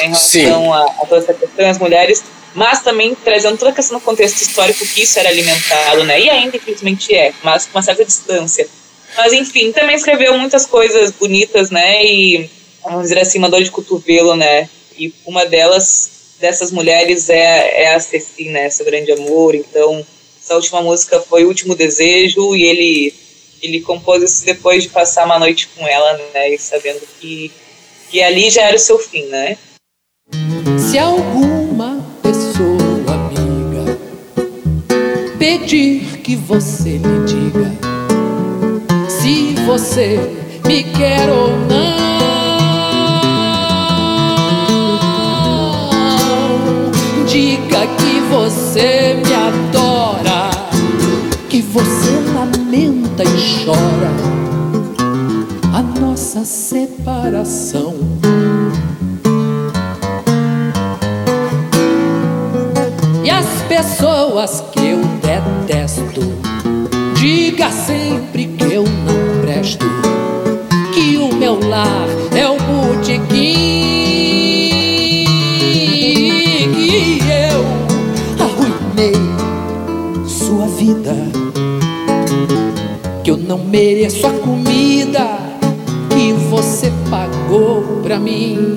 Em 0.00 0.06
relação 0.06 0.62
Sim. 0.62 0.72
a, 0.72 0.82
a 0.82 1.06
toda 1.06 1.22
essa 1.22 1.34
questão, 1.34 1.68
as 1.68 1.78
mulheres 1.78 2.22
mas 2.54 2.82
também 2.82 3.14
trazendo 3.14 3.58
toda 3.58 3.70
a 3.70 3.74
questão 3.74 3.98
do 3.98 4.04
contexto 4.04 4.40
histórico 4.40 4.86
que 4.86 5.02
isso 5.02 5.18
era 5.18 5.28
alimentado, 5.28 6.04
né? 6.04 6.20
E 6.20 6.30
ainda, 6.30 6.56
infelizmente, 6.56 7.14
é, 7.14 7.32
mas 7.42 7.66
com 7.66 7.78
uma 7.78 7.82
certa 7.82 8.04
distância. 8.04 8.68
Mas, 9.16 9.32
enfim, 9.32 9.72
também 9.72 9.96
escreveu 9.96 10.36
muitas 10.38 10.66
coisas 10.66 11.10
bonitas, 11.12 11.70
né? 11.70 12.04
E, 12.04 12.48
vamos 12.82 13.02
dizer 13.02 13.20
assim, 13.20 13.38
uma 13.38 13.48
dor 13.48 13.62
de 13.62 13.70
cotovelo, 13.70 14.36
né? 14.36 14.68
E 14.96 15.12
uma 15.24 15.46
delas, 15.46 16.10
dessas 16.40 16.70
mulheres, 16.70 17.28
é, 17.28 17.84
é 17.84 17.94
a 17.94 18.00
Ceci, 18.00 18.48
né? 18.48 18.68
Seu 18.70 18.84
grande 18.84 19.12
amor. 19.12 19.54
Então, 19.54 20.04
essa 20.42 20.54
última 20.54 20.82
música 20.82 21.20
foi 21.20 21.44
O 21.44 21.48
Último 21.48 21.74
Desejo 21.74 22.54
e 22.56 22.64
ele, 22.64 23.14
ele 23.62 23.80
compôs 23.80 24.22
isso 24.22 24.44
depois 24.44 24.82
de 24.82 24.88
passar 24.88 25.24
uma 25.24 25.38
noite 25.38 25.68
com 25.76 25.86
ela, 25.86 26.12
né? 26.34 26.50
E 26.54 26.58
sabendo 26.58 27.00
que, 27.20 27.52
que 28.10 28.22
ali 28.22 28.50
já 28.50 28.62
era 28.62 28.76
o 28.76 28.80
seu 28.80 28.98
fim, 28.98 29.26
né? 29.26 29.56
Se 30.90 30.98
alguma 30.98 31.59
pedir 35.40 36.20
que 36.22 36.36
você 36.36 36.98
me 36.98 37.24
diga 37.24 37.72
se 39.08 39.54
você 39.66 40.20
me 40.66 40.84
quer 40.84 41.30
ou 41.30 41.48
não. 41.60 42.00
Diga 47.26 47.86
que 47.96 48.20
você 48.30 49.14
me 49.14 49.32
adora, 49.32 50.50
que 51.48 51.62
você 51.62 52.10
lamenta 52.34 53.22
e 53.22 53.64
chora 53.64 54.10
a 55.72 55.80
nossa 56.00 56.44
separação. 56.44 57.94
pessoas 63.70 64.60
que 64.60 64.66
eu 64.66 64.69
detesto. 65.38 66.20
Diga 67.14 67.70
sempre 67.70 68.46
que 68.46 68.64
eu 68.72 68.82
não 68.82 69.42
presto, 69.42 69.86
que 70.92 71.16
o 71.18 71.32
meu 71.34 71.60
lar 71.68 72.08
é 72.34 72.48
o 72.48 72.56
botequim. 72.56 73.28
Que 76.74 77.18
eu 77.20 78.44
arruinei 78.44 79.14
sua 80.26 80.66
vida, 80.66 81.14
que 83.22 83.30
eu 83.30 83.36
não 83.36 83.58
mereço 83.58 84.26
a 84.26 84.30
comida 84.30 85.38
que 86.10 86.32
você 86.32 86.90
pagou 87.10 88.00
pra 88.02 88.18
mim. 88.18 88.76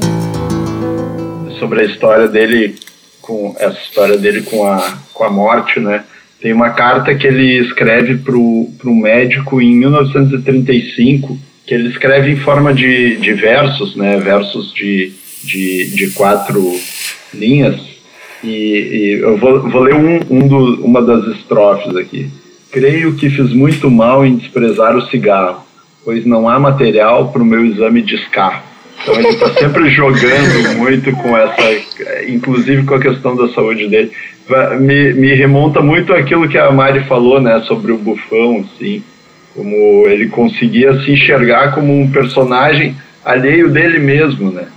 Sobre 1.59 1.81
a 1.81 1.85
história 1.85 2.27
dele 2.27 2.77
com 3.21 3.55
essa 3.57 3.79
história 3.79 4.17
dele 4.17 4.41
com 4.41 4.67
a 4.67 4.97
com 5.13 5.23
a 5.23 5.29
morte, 5.29 5.79
né? 5.79 6.03
Tem 6.43 6.51
uma 6.51 6.71
carta 6.71 7.15
que 7.15 7.25
ele 7.25 7.57
escreve 7.59 8.17
para 8.17 8.35
um 8.35 8.95
médico 8.95 9.61
em 9.61 9.77
1935, 9.77 11.39
que 11.65 11.73
ele 11.73 11.87
escreve 11.87 12.33
em 12.33 12.35
forma 12.35 12.73
de, 12.73 13.15
de 13.15 13.31
versos, 13.31 13.95
né? 13.95 14.17
Versos 14.17 14.73
de, 14.73 15.13
de, 15.41 15.95
de 15.95 16.09
quatro 16.09 16.61
linhas. 17.33 17.79
E, 18.43 18.49
e 18.49 19.19
eu 19.21 19.37
vou, 19.37 19.69
vou 19.69 19.83
ler 19.83 19.95
um, 19.95 20.19
um 20.29 20.45
do, 20.45 20.83
uma 20.83 21.01
das 21.01 21.37
estrofes 21.37 21.95
aqui. 21.95 22.29
Creio 22.69 23.15
que 23.15 23.29
fiz 23.29 23.53
muito 23.53 23.89
mal 23.89 24.25
em 24.25 24.35
desprezar 24.35 24.97
o 24.97 25.07
cigarro, 25.09 25.65
pois 26.03 26.25
não 26.25 26.49
há 26.49 26.59
material 26.59 27.31
para 27.31 27.41
o 27.41 27.45
meu 27.45 27.65
exame 27.65 28.01
de 28.01 28.15
escarro. 28.15 28.61
Então 29.03 29.15
ele 29.15 29.27
está 29.27 29.53
sempre 29.53 29.89
jogando 29.89 30.77
muito 30.77 31.11
com 31.17 31.37
essa, 31.37 32.25
inclusive 32.25 32.85
com 32.85 32.95
a 32.95 33.01
questão 33.01 33.35
da 33.35 33.53
saúde 33.53 33.87
dele. 33.89 34.11
Me, 34.79 35.13
me 35.13 35.33
remonta 35.35 35.81
muito 35.81 36.13
aquilo 36.13 36.47
que 36.47 36.57
a 36.57 36.71
Mari 36.71 37.03
falou, 37.05 37.41
né, 37.41 37.61
sobre 37.67 37.91
o 37.91 37.97
bufão, 37.97 38.65
assim, 38.65 39.03
como 39.53 40.07
ele 40.07 40.29
conseguia 40.29 40.93
se 41.01 41.11
enxergar 41.11 41.75
como 41.75 41.93
um 41.93 42.09
personagem 42.09 42.95
alheio 43.25 43.69
dele 43.69 43.99
mesmo, 43.99 44.51
né. 44.51 44.67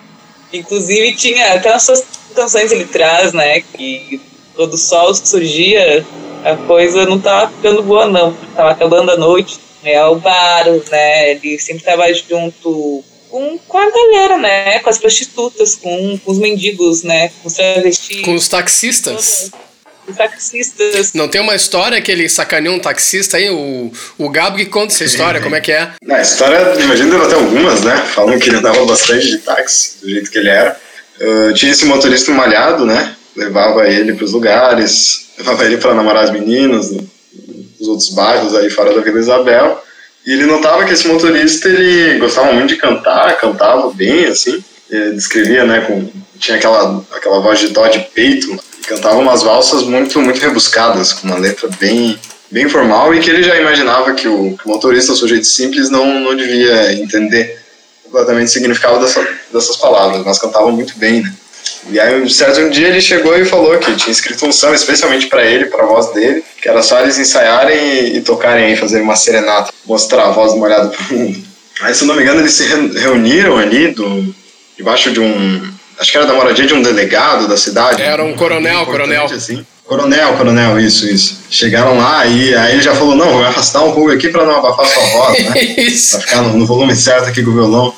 Inclusive 0.52 1.14
tinha 1.14 1.54
até 1.54 1.72
as 1.72 1.82
suas 1.82 2.04
canções 2.34 2.72
ele 2.72 2.84
traz, 2.84 3.32
né, 3.32 3.60
que 3.60 4.20
quando 4.56 4.74
o 4.74 4.78
sol 4.78 5.14
surgia, 5.14 6.04
a 6.44 6.56
coisa 6.56 7.06
não 7.06 7.20
tava 7.20 7.50
ficando 7.50 7.82
boa 7.82 8.06
não, 8.06 8.32
tava 8.56 8.70
acabando 8.72 9.10
a 9.12 9.16
noite, 9.16 9.58
né, 9.84 10.04
o 10.04 10.16
bar, 10.16 10.64
né, 10.90 11.32
ele 11.32 11.58
sempre 11.60 11.84
tava 11.84 12.04
junto 12.12 13.04
com, 13.30 13.58
com 13.66 13.78
a 13.78 13.90
galera, 13.90 14.38
né? 14.38 14.78
Com 14.80 14.90
as 14.90 14.98
prostitutas, 14.98 15.74
com, 15.76 16.18
com 16.18 16.30
os 16.30 16.38
mendigos, 16.38 17.02
né? 17.02 17.30
Com 17.42 17.48
os 17.48 17.54
travestis. 17.54 18.20
Com 18.22 18.34
os 18.34 18.48
taxistas. 18.48 19.50
Os 20.06 20.16
taxistas. 20.16 21.12
Não 21.12 21.28
tem 21.28 21.40
uma 21.40 21.54
história 21.54 22.00
que 22.00 22.10
ele 22.12 22.28
sacaneou 22.28 22.76
um 22.76 22.80
taxista 22.80 23.36
aí? 23.36 23.50
O, 23.50 23.90
o 24.18 24.28
Gabo 24.28 24.56
que 24.56 24.66
conta 24.66 24.92
essa 24.92 25.04
história, 25.04 25.40
como 25.40 25.56
é 25.56 25.60
que 25.60 25.72
é? 25.72 25.90
Na 26.02 26.20
história, 26.20 26.80
imagino 26.80 27.10
deve 27.10 27.28
ter 27.28 27.34
algumas, 27.34 27.82
né? 27.82 27.96
Falam 28.14 28.38
que 28.38 28.48
ele 28.48 28.58
andava 28.58 28.84
bastante 28.84 29.26
de 29.26 29.38
táxi, 29.38 29.98
do 30.00 30.10
jeito 30.10 30.30
que 30.30 30.38
ele 30.38 30.48
era. 30.48 30.78
Uh, 31.20 31.52
tinha 31.54 31.72
esse 31.72 31.84
motorista 31.84 32.30
malhado, 32.32 32.86
né? 32.86 33.16
Levava 33.34 33.88
ele 33.88 34.14
para 34.14 34.24
os 34.24 34.32
lugares, 34.32 35.28
levava 35.38 35.64
ele 35.64 35.78
para 35.78 35.94
namorar 35.94 36.24
as 36.24 36.30
meninas, 36.30 36.90
nos 36.90 37.88
outros 37.88 38.10
bairros 38.10 38.54
aí 38.54 38.70
fora 38.70 38.94
da 38.94 39.00
Vila 39.00 39.18
Isabel. 39.18 39.82
E 40.26 40.32
ele 40.32 40.44
notava 40.44 40.84
que 40.84 40.92
esse 40.92 41.06
motorista 41.06 41.68
ele 41.68 42.18
gostava 42.18 42.52
muito 42.52 42.70
de 42.70 42.76
cantar, 42.76 43.36
cantava 43.38 43.90
bem, 43.92 44.26
assim. 44.26 44.62
Descrevia, 45.14 45.64
né, 45.64 45.80
com, 45.80 46.10
tinha 46.38 46.56
aquela, 46.56 47.04
aquela 47.12 47.40
voz 47.40 47.60
de 47.60 47.68
dó 47.68 47.86
de 47.86 48.00
peito, 48.12 48.58
cantava 48.86 49.18
umas 49.18 49.42
valsas 49.42 49.82
muito, 49.82 50.20
muito 50.20 50.40
rebuscadas, 50.40 51.12
com 51.12 51.28
uma 51.28 51.38
letra 51.38 51.68
bem, 51.78 52.18
bem 52.50 52.68
formal, 52.68 53.14
e 53.14 53.20
que 53.20 53.30
ele 53.30 53.42
já 53.42 53.56
imaginava 53.60 54.14
que 54.14 54.28
o, 54.28 54.56
que 54.56 54.66
o 54.66 54.68
motorista, 54.68 55.12
o 55.12 55.16
sujeito 55.16 55.46
simples, 55.46 55.90
não, 55.90 56.20
não 56.20 56.36
devia 56.36 56.92
entender 56.92 57.60
completamente 58.04 58.48
o 58.48 58.52
significado 58.52 59.00
dessa, 59.00 59.26
dessas 59.52 59.76
palavras, 59.76 60.24
mas 60.24 60.38
cantava 60.38 60.70
muito 60.70 60.96
bem, 60.98 61.22
né. 61.22 61.32
E 61.90 62.00
aí, 62.00 62.20
um 62.20 62.28
certo 62.28 62.68
dia, 62.70 62.88
ele 62.88 63.00
chegou 63.00 63.36
e 63.38 63.44
falou 63.44 63.78
que 63.78 63.94
tinha 63.94 64.12
escrito 64.12 64.46
um 64.46 64.52
samba 64.52 64.74
especialmente 64.74 65.26
para 65.26 65.44
ele, 65.44 65.66
para 65.66 65.84
a 65.84 65.86
voz 65.86 66.12
dele, 66.12 66.42
que 66.60 66.68
era 66.68 66.82
só 66.82 67.00
eles 67.00 67.18
ensaiarem 67.18 67.76
e, 67.76 68.16
e 68.16 68.20
tocarem 68.20 68.66
aí, 68.66 68.76
fazer 68.76 69.00
uma 69.00 69.16
serenata, 69.16 69.72
mostrar 69.84 70.24
a 70.24 70.30
voz 70.30 70.54
molhada 70.54 70.88
pro 70.88 71.16
mundo. 71.16 71.38
Aí, 71.82 71.94
se 71.94 72.02
eu 72.02 72.08
não 72.08 72.16
me 72.16 72.22
engano, 72.22 72.40
eles 72.40 72.52
se 72.52 72.64
reuniram 72.64 73.56
ali, 73.56 73.88
do, 73.88 74.34
debaixo 74.76 75.10
de 75.10 75.20
um. 75.20 75.70
Acho 75.98 76.10
que 76.10 76.16
era 76.16 76.26
da 76.26 76.34
moradia 76.34 76.66
de 76.66 76.74
um 76.74 76.82
delegado 76.82 77.48
da 77.48 77.56
cidade. 77.56 78.02
Era 78.02 78.22
um 78.22 78.34
coronel, 78.34 78.84
coronel. 78.86 79.24
Assim. 79.26 79.64
Coronel, 79.84 80.36
coronel, 80.36 80.80
isso, 80.80 81.06
isso. 81.08 81.38
Chegaram 81.48 81.96
lá 81.96 82.26
e 82.26 82.54
aí 82.54 82.74
ele 82.74 82.82
já 82.82 82.94
falou: 82.94 83.14
não, 83.14 83.32
vou 83.32 83.44
arrastar 83.44 83.84
um 83.84 83.92
pouco 83.92 84.10
aqui 84.10 84.28
para 84.28 84.44
não 84.44 84.56
abafar 84.56 84.86
sua 84.86 85.02
voz, 85.04 85.44
né? 85.44 85.60
isso. 85.78 86.18
Pra 86.18 86.26
ficar 86.26 86.42
no, 86.42 86.58
no 86.58 86.66
volume 86.66 86.94
certo 86.94 87.28
aqui 87.28 87.42
com 87.42 87.50
o 87.50 87.54
violão. 87.54 87.94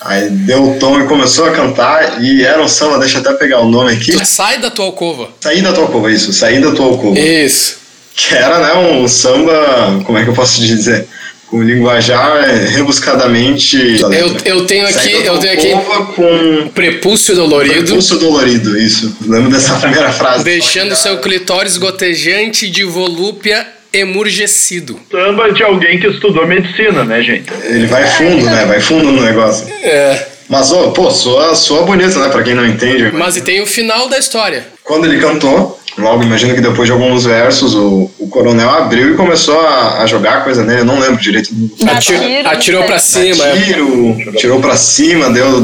Aí 0.00 0.30
deu 0.30 0.62
o 0.62 0.78
tom 0.78 1.00
e 1.00 1.06
começou 1.06 1.46
a 1.46 1.50
cantar, 1.50 2.22
e 2.22 2.42
era 2.42 2.62
um 2.62 2.68
samba, 2.68 2.98
deixa 2.98 3.18
eu 3.18 3.20
até 3.20 3.32
pegar 3.34 3.60
o 3.60 3.68
nome 3.68 3.92
aqui. 3.92 4.12
Tu 4.12 4.24
sai 4.24 4.58
da 4.58 4.70
tua 4.70 4.84
alcova. 4.84 5.28
Saí 5.40 5.60
da 5.60 5.72
tua 5.72 5.84
alcova, 5.84 6.12
isso, 6.12 6.32
saí 6.32 6.60
da 6.60 6.70
tua 6.70 6.86
alcova. 6.86 7.18
Isso. 7.18 7.78
Que 8.14 8.34
era, 8.34 8.58
né, 8.58 8.74
um 8.74 9.08
samba, 9.08 10.00
como 10.04 10.16
é 10.18 10.24
que 10.24 10.30
eu 10.30 10.34
posso 10.34 10.60
dizer? 10.60 11.06
Com 11.48 11.62
linguajar 11.62 12.44
rebuscadamente. 12.68 13.76
Eu, 14.02 14.36
eu 14.44 14.66
tenho 14.66 14.86
aqui, 14.86 15.12
eu 15.12 15.38
tenho 15.38 15.52
aqui 15.54 15.70
com 16.14 16.68
prepúcio 16.74 17.34
dolorido. 17.34 17.86
Prepúcio 17.86 18.18
dolorido, 18.18 18.78
isso. 18.78 19.16
Lembro 19.26 19.50
dessa 19.50 19.74
primeira 19.80 20.12
frase. 20.12 20.44
Deixando 20.44 20.94
seu 20.94 21.18
clitóris 21.18 21.76
gotejante 21.76 22.68
de 22.68 22.84
volúpia 22.84 23.66
emurgecido. 23.92 24.98
Samba 25.10 25.52
de 25.52 25.62
alguém 25.62 25.98
que 25.98 26.06
estudou 26.06 26.46
medicina, 26.46 27.04
né, 27.04 27.22
gente? 27.22 27.50
Ele 27.64 27.86
vai 27.86 28.06
fundo, 28.06 28.44
né? 28.44 28.64
Vai 28.66 28.80
fundo 28.80 29.10
no 29.10 29.22
negócio. 29.22 29.66
É. 29.82 30.26
Mas, 30.48 30.72
oh, 30.72 30.92
pô, 30.92 31.10
soa, 31.10 31.54
soa 31.54 31.82
bonito, 31.82 32.18
né? 32.18 32.28
Pra 32.30 32.42
quem 32.42 32.54
não 32.54 32.66
entende. 32.66 33.10
Mas 33.12 33.36
e 33.36 33.42
tem 33.42 33.60
o 33.60 33.66
final 33.66 34.08
da 34.08 34.18
história. 34.18 34.66
Quando 34.82 35.04
ele 35.04 35.20
cantou, 35.20 35.78
logo 35.98 36.22
imagino 36.22 36.54
que 36.54 36.60
depois 36.62 36.86
de 36.86 36.92
alguns 36.92 37.26
versos, 37.26 37.74
o, 37.74 38.10
o 38.18 38.28
coronel 38.28 38.70
abriu 38.70 39.12
e 39.12 39.16
começou 39.16 39.60
a, 39.60 40.02
a 40.02 40.06
jogar 40.06 40.44
coisa 40.44 40.64
nele, 40.64 40.80
eu 40.80 40.84
não 40.86 40.98
lembro 40.98 41.20
direito. 41.20 41.50
Atirou, 41.86 42.46
atirou 42.46 42.84
pra 42.84 42.98
cima. 42.98 43.44
Tiro, 43.52 44.32
tirou 44.36 44.60
pra 44.60 44.76
cima, 44.76 45.28
deu, 45.28 45.60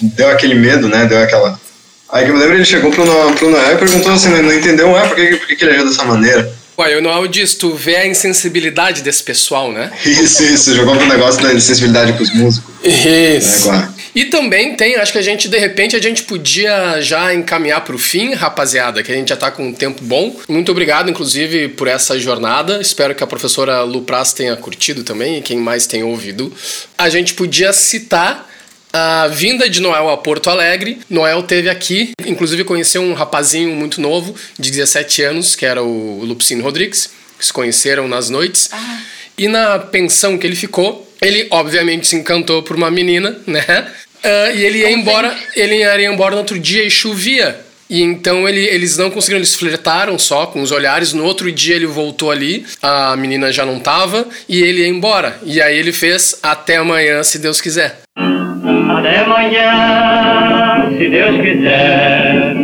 deu 0.00 0.30
aquele 0.30 0.54
medo, 0.54 0.88
né? 0.88 1.04
Deu 1.04 1.22
aquela. 1.22 1.60
Aí 2.10 2.24
que 2.24 2.30
eu 2.30 2.34
me 2.34 2.40
lembro, 2.40 2.56
ele 2.56 2.64
chegou 2.64 2.90
pro, 2.90 3.04
pro 3.04 3.50
Noel 3.50 3.74
e 3.74 3.78
perguntou 3.78 4.12
assim, 4.12 4.28
não 4.28 4.52
entendeu, 4.52 4.90
ué, 4.92 5.06
por 5.06 5.16
que, 5.16 5.36
por 5.36 5.46
que 5.46 5.64
ele 5.64 5.72
agiu 5.72 5.86
dessa 5.86 6.04
maneira? 6.04 6.50
Ué, 6.78 6.96
o 6.96 7.02
Noel 7.02 7.28
diz, 7.28 7.54
tu 7.54 7.74
vê 7.74 7.96
a 7.96 8.06
insensibilidade 8.06 9.02
desse 9.02 9.22
pessoal, 9.22 9.70
né? 9.70 9.90
Isso, 10.06 10.42
isso, 10.42 10.74
jogou 10.74 10.96
pro 10.96 11.06
negócio 11.06 11.42
da 11.42 11.52
insensibilidade 11.52 12.14
pros 12.14 12.34
músicos. 12.34 12.72
Isso. 12.82 13.68
É, 13.68 13.72
claro. 13.72 13.94
E 14.14 14.26
também 14.26 14.74
tem, 14.74 14.96
acho 14.96 15.12
que 15.12 15.18
a 15.18 15.22
gente, 15.22 15.48
de 15.48 15.58
repente, 15.58 15.96
a 15.96 16.00
gente 16.00 16.22
podia 16.24 17.00
já 17.00 17.32
encaminhar 17.34 17.82
pro 17.82 17.98
fim, 17.98 18.34
rapaziada, 18.34 19.02
que 19.02 19.10
a 19.10 19.14
gente 19.14 19.28
já 19.28 19.36
tá 19.36 19.50
com 19.50 19.68
um 19.68 19.72
tempo 19.72 20.02
bom. 20.04 20.34
Muito 20.48 20.70
obrigado, 20.70 21.10
inclusive, 21.10 21.68
por 21.68 21.88
essa 21.88 22.18
jornada. 22.18 22.80
Espero 22.80 23.14
que 23.14 23.24
a 23.24 23.26
professora 23.26 23.82
Lupras 23.82 24.32
tenha 24.32 24.54
curtido 24.56 25.02
também 25.02 25.38
e 25.38 25.42
quem 25.42 25.58
mais 25.58 25.86
tem 25.86 26.02
ouvido. 26.02 26.52
A 26.98 27.08
gente 27.08 27.34
podia 27.34 27.72
citar 27.72 28.51
a 28.92 29.28
vinda 29.28 29.68
de 29.68 29.80
Noel 29.80 30.10
a 30.10 30.16
Porto 30.16 30.50
Alegre. 30.50 31.00
Noel 31.08 31.42
teve 31.42 31.68
aqui, 31.68 32.12
inclusive 32.26 32.64
conheceu 32.64 33.02
um 33.02 33.14
rapazinho 33.14 33.74
muito 33.74 34.00
novo, 34.00 34.34
de 34.58 34.70
17 34.70 35.22
anos, 35.22 35.56
que 35.56 35.64
era 35.64 35.82
o 35.82 36.24
Lupicino 36.24 36.62
Rodrigues, 36.62 37.10
que 37.38 37.46
se 37.46 37.52
conheceram 37.52 38.06
nas 38.06 38.28
noites. 38.28 38.68
Ah. 38.72 39.00
E 39.38 39.48
na 39.48 39.78
pensão 39.78 40.36
que 40.36 40.46
ele 40.46 40.56
ficou, 40.56 41.10
ele 41.20 41.48
obviamente 41.50 42.06
se 42.06 42.16
encantou 42.16 42.62
por 42.62 42.76
uma 42.76 42.90
menina, 42.90 43.38
né? 43.46 43.90
Uh, 44.22 44.56
e 44.56 44.64
ele 44.64 44.78
ia 44.80 44.90
embora, 44.92 45.36
ele 45.56 45.76
ia 45.76 46.04
embora 46.04 46.32
no 46.32 46.38
outro 46.38 46.58
dia 46.58 46.84
e 46.84 46.90
chovia. 46.90 47.58
E 47.90 48.00
então 48.00 48.48
ele, 48.48 48.60
eles 48.60 48.96
não 48.96 49.10
conseguiram, 49.10 49.38
eles 49.38 49.54
flertaram 49.54 50.18
só 50.18 50.46
com 50.46 50.62
os 50.62 50.70
olhares. 50.70 51.12
No 51.12 51.24
outro 51.24 51.50
dia 51.50 51.76
ele 51.76 51.86
voltou 51.86 52.30
ali, 52.30 52.64
a 52.80 53.16
menina 53.16 53.52
já 53.52 53.66
não 53.66 53.80
tava, 53.80 54.26
e 54.48 54.62
ele 54.62 54.80
ia 54.80 54.88
embora. 54.88 55.38
E 55.44 55.60
aí 55.60 55.76
ele 55.76 55.92
fez 55.92 56.38
até 56.42 56.76
amanhã, 56.76 57.22
se 57.22 57.38
Deus 57.38 57.60
quiser. 57.60 58.01
Até 58.16 59.20
amanhã, 59.20 60.86
se 60.96 61.08
Deus 61.08 61.40
quiser. 61.40 62.54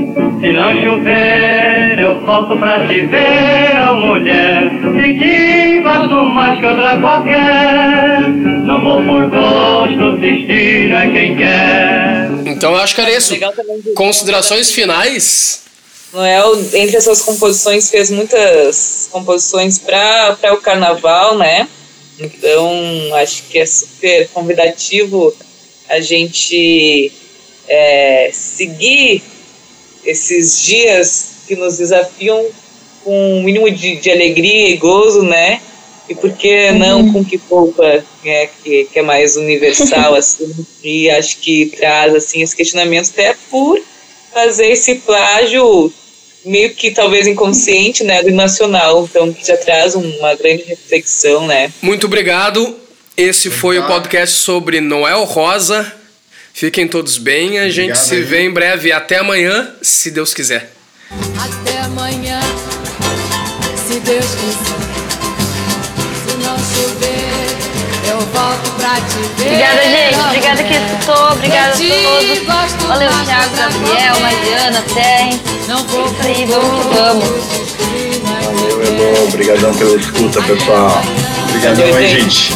Se 0.41 0.53
não 0.53 0.73
chover, 0.83 1.99
eu 1.99 2.21
volto 2.21 2.57
pra 2.59 2.87
te 2.87 3.01
ver, 3.07 3.73
oh 3.91 3.95
mulher. 3.95 4.65
E 5.05 5.19
que 5.19 5.83
faço 5.83 6.15
mais 6.27 6.61
que 6.61 6.67
outra 6.67 7.01
qualquer. 7.01 8.29
Não 8.29 8.81
vou 8.83 9.03
por 9.03 9.31
gosto, 9.31 10.19
destino 10.19 10.97
é 10.97 11.11
quem 11.11 11.37
quer. 11.37 12.29
Então 12.47 12.73
eu 12.73 12.79
acho 12.79 12.95
que 12.95 13.01
era 13.01 13.11
isso. 13.11 13.35
Considerações 13.97 14.71
finais? 14.71 15.65
Noel, 16.13 16.57
entre 16.75 16.97
essas 16.97 17.23
composições, 17.23 17.91
fez 17.91 18.11
muitas 18.11 19.09
composições 19.11 19.79
para 19.79 20.53
o 20.53 20.59
carnaval, 20.59 21.37
né? 21.37 21.67
Então, 22.19 23.15
acho 23.15 23.45
que 23.45 23.59
é 23.59 23.67
super 23.67 24.29
convidativo 24.29 25.35
a 25.89 26.01
gente 26.01 27.13
é, 27.69 28.31
seguir 28.33 29.23
esses 30.05 30.63
dias 30.65 31.31
que 31.47 31.55
nos 31.55 31.79
desafiam 31.79 32.45
com 33.05 33.39
um 33.39 33.43
mínimo 33.43 33.71
de, 33.71 33.97
de 33.97 34.11
alegria 34.11 34.71
e 34.71 34.77
gozo, 34.77 35.23
né? 35.23 35.61
E 36.09 36.15
por 36.15 36.33
que 36.33 36.73
não 36.73 37.03
Uhum. 37.03 37.13
com 37.13 37.25
que 37.25 37.39
poupa, 37.39 38.05
né? 38.25 38.49
que, 38.63 38.85
que 38.85 38.99
é 38.99 39.03
mais 39.03 39.37
universal, 39.37 40.15
assim, 40.17 40.51
e 40.83 41.11
acho 41.11 41.39
que 41.39 41.67
traz, 41.67 42.15
assim, 42.15 42.43
esse 42.43 42.57
questionamento 42.57 43.11
até 43.11 43.35
por 43.51 43.79
fazer 44.33 44.69
esse 44.69 44.97
plágio 44.97 45.93
meio 46.45 46.75
que 46.75 46.91
talvez 46.91 47.27
inconsciente, 47.27 48.05
né, 48.05 48.23
do 48.23 48.31
nacional, 48.31 49.05
então 49.05 49.33
que 49.33 49.47
já 49.47 49.57
traz 49.57 49.95
uma 49.95 50.35
grande 50.35 50.63
reflexão, 50.65 51.47
né? 51.47 51.73
Muito 51.83 52.07
obrigado. 52.07 52.77
Esse 53.17 53.51
foi 53.51 53.79
o 53.79 53.87
podcast 53.87 54.37
sobre 54.37 54.81
Noel 54.81 55.25
Rosa. 55.25 55.93
Fiquem 56.55 56.87
todos 56.89 57.19
bem, 57.19 57.59
a 57.59 57.65
gente 57.69 57.93
Obrigado 57.93 58.05
se 58.05 58.15
aí. 58.15 58.23
vê 58.23 58.41
em 58.43 58.51
breve. 58.51 58.93
Até 58.93 59.19
amanhã, 59.19 59.75
se 59.83 60.11
Deus 60.11 60.33
quiser. 60.35 60.73
Até 61.37 61.79
amanhã, 61.81 62.41
se 63.87 64.01
Deus 64.01 64.25
quiser. 64.25 64.78
Obrigada, 69.41 69.83
gente. 69.83 70.19
Obrigada 70.21 70.63
que 70.63 70.75
escutou. 70.75 71.33
Obrigada 71.33 71.69
a 71.69 71.77
todos. 71.77 72.87
Valeu, 72.87 73.11
Thiago, 73.25 73.57
Gabriel, 73.57 74.21
Mariana, 74.21 74.85
vou 75.85 76.07
Isso 76.07 76.17
aí, 76.25 76.47
vamos 76.47 76.87
que 76.87 76.95
vamos. 76.95 77.29
Valeu, 78.25 78.83
Elô. 78.83 79.25
Obrigadão 79.25 79.75
pela 79.75 79.97
escuta, 79.97 80.43
pessoal. 80.43 81.03
Obrigadão 81.49 81.97
aí, 81.97 82.09
gente. 82.09 82.53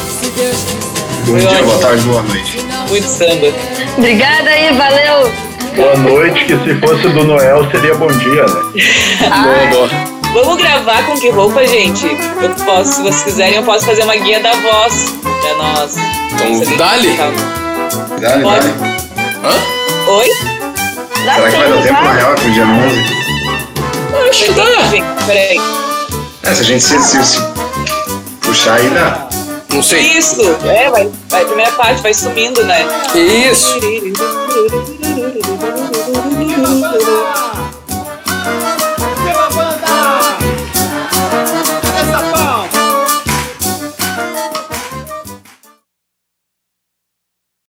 Bom 1.27 1.37
dia, 1.37 1.63
boa 1.63 1.79
tarde, 1.79 2.03
boa 2.05 2.23
noite. 2.23 2.59
Muito 2.89 3.07
samba. 3.07 3.53
Obrigada 3.97 4.51
aí, 4.51 4.73
valeu. 4.77 5.33
Boa 5.77 5.97
noite, 5.97 6.45
que 6.45 6.57
se 6.65 6.75
fosse 6.81 7.09
do 7.09 7.25
Noel 7.25 7.71
seria 7.71 7.95
bom 7.95 8.09
dia, 8.09 8.45
né? 8.45 9.71
Boa, 9.71 9.87
boa. 9.89 10.12
Vamos 10.33 10.57
gravar 10.57 11.05
com 11.05 11.15
que 11.21 11.29
roupa, 11.29 11.67
gente? 11.67 12.07
Eu 12.07 12.51
posso, 12.65 12.93
se 12.95 13.03
vocês 13.03 13.23
quiserem, 13.23 13.57
eu 13.57 13.63
posso 13.65 13.85
fazer 13.85 14.03
uma 14.05 14.17
guia 14.17 14.41
da 14.41 14.53
voz 14.53 15.15
pra 15.23 15.55
nós. 15.57 15.95
Então, 16.33 16.59
quiser. 16.59 16.77
Dale, 16.79 17.17
Pode. 18.43 18.69
dale. 18.69 18.75
Hã? 19.45 20.11
Oi? 20.11 20.29
Dá 21.27 21.35
Será 21.35 21.51
que 21.51 21.57
vai 21.57 21.69
dar 21.71 21.83
tempo 21.83 22.03
na 22.03 22.13
real 22.13 22.35
pro 22.35 22.51
dia 22.51 22.65
11? 22.65 24.31
Acho 24.31 24.45
que 24.45 24.53
dá. 24.53 24.65
Gente, 24.91 25.25
peraí. 25.27 25.61
É, 26.45 26.55
se 26.55 26.61
a 26.63 26.65
gente 26.65 26.83
se, 26.83 26.99
se, 27.03 27.25
se 27.25 27.39
puxar 28.41 28.77
aí 28.77 28.89
dá. 28.89 29.29
Não 29.71 29.83
sei. 29.83 30.01
Isso, 30.01 30.41
é, 30.65 30.91
vai, 30.91 31.11
vai, 31.29 31.43
a 31.43 31.47
primeira 31.47 31.73
parte 31.73 32.03
vai 32.03 32.15
subindo, 32.15 32.65
né? 32.65 32.87
Isso. 33.15 33.79
Isso. 33.79 34.23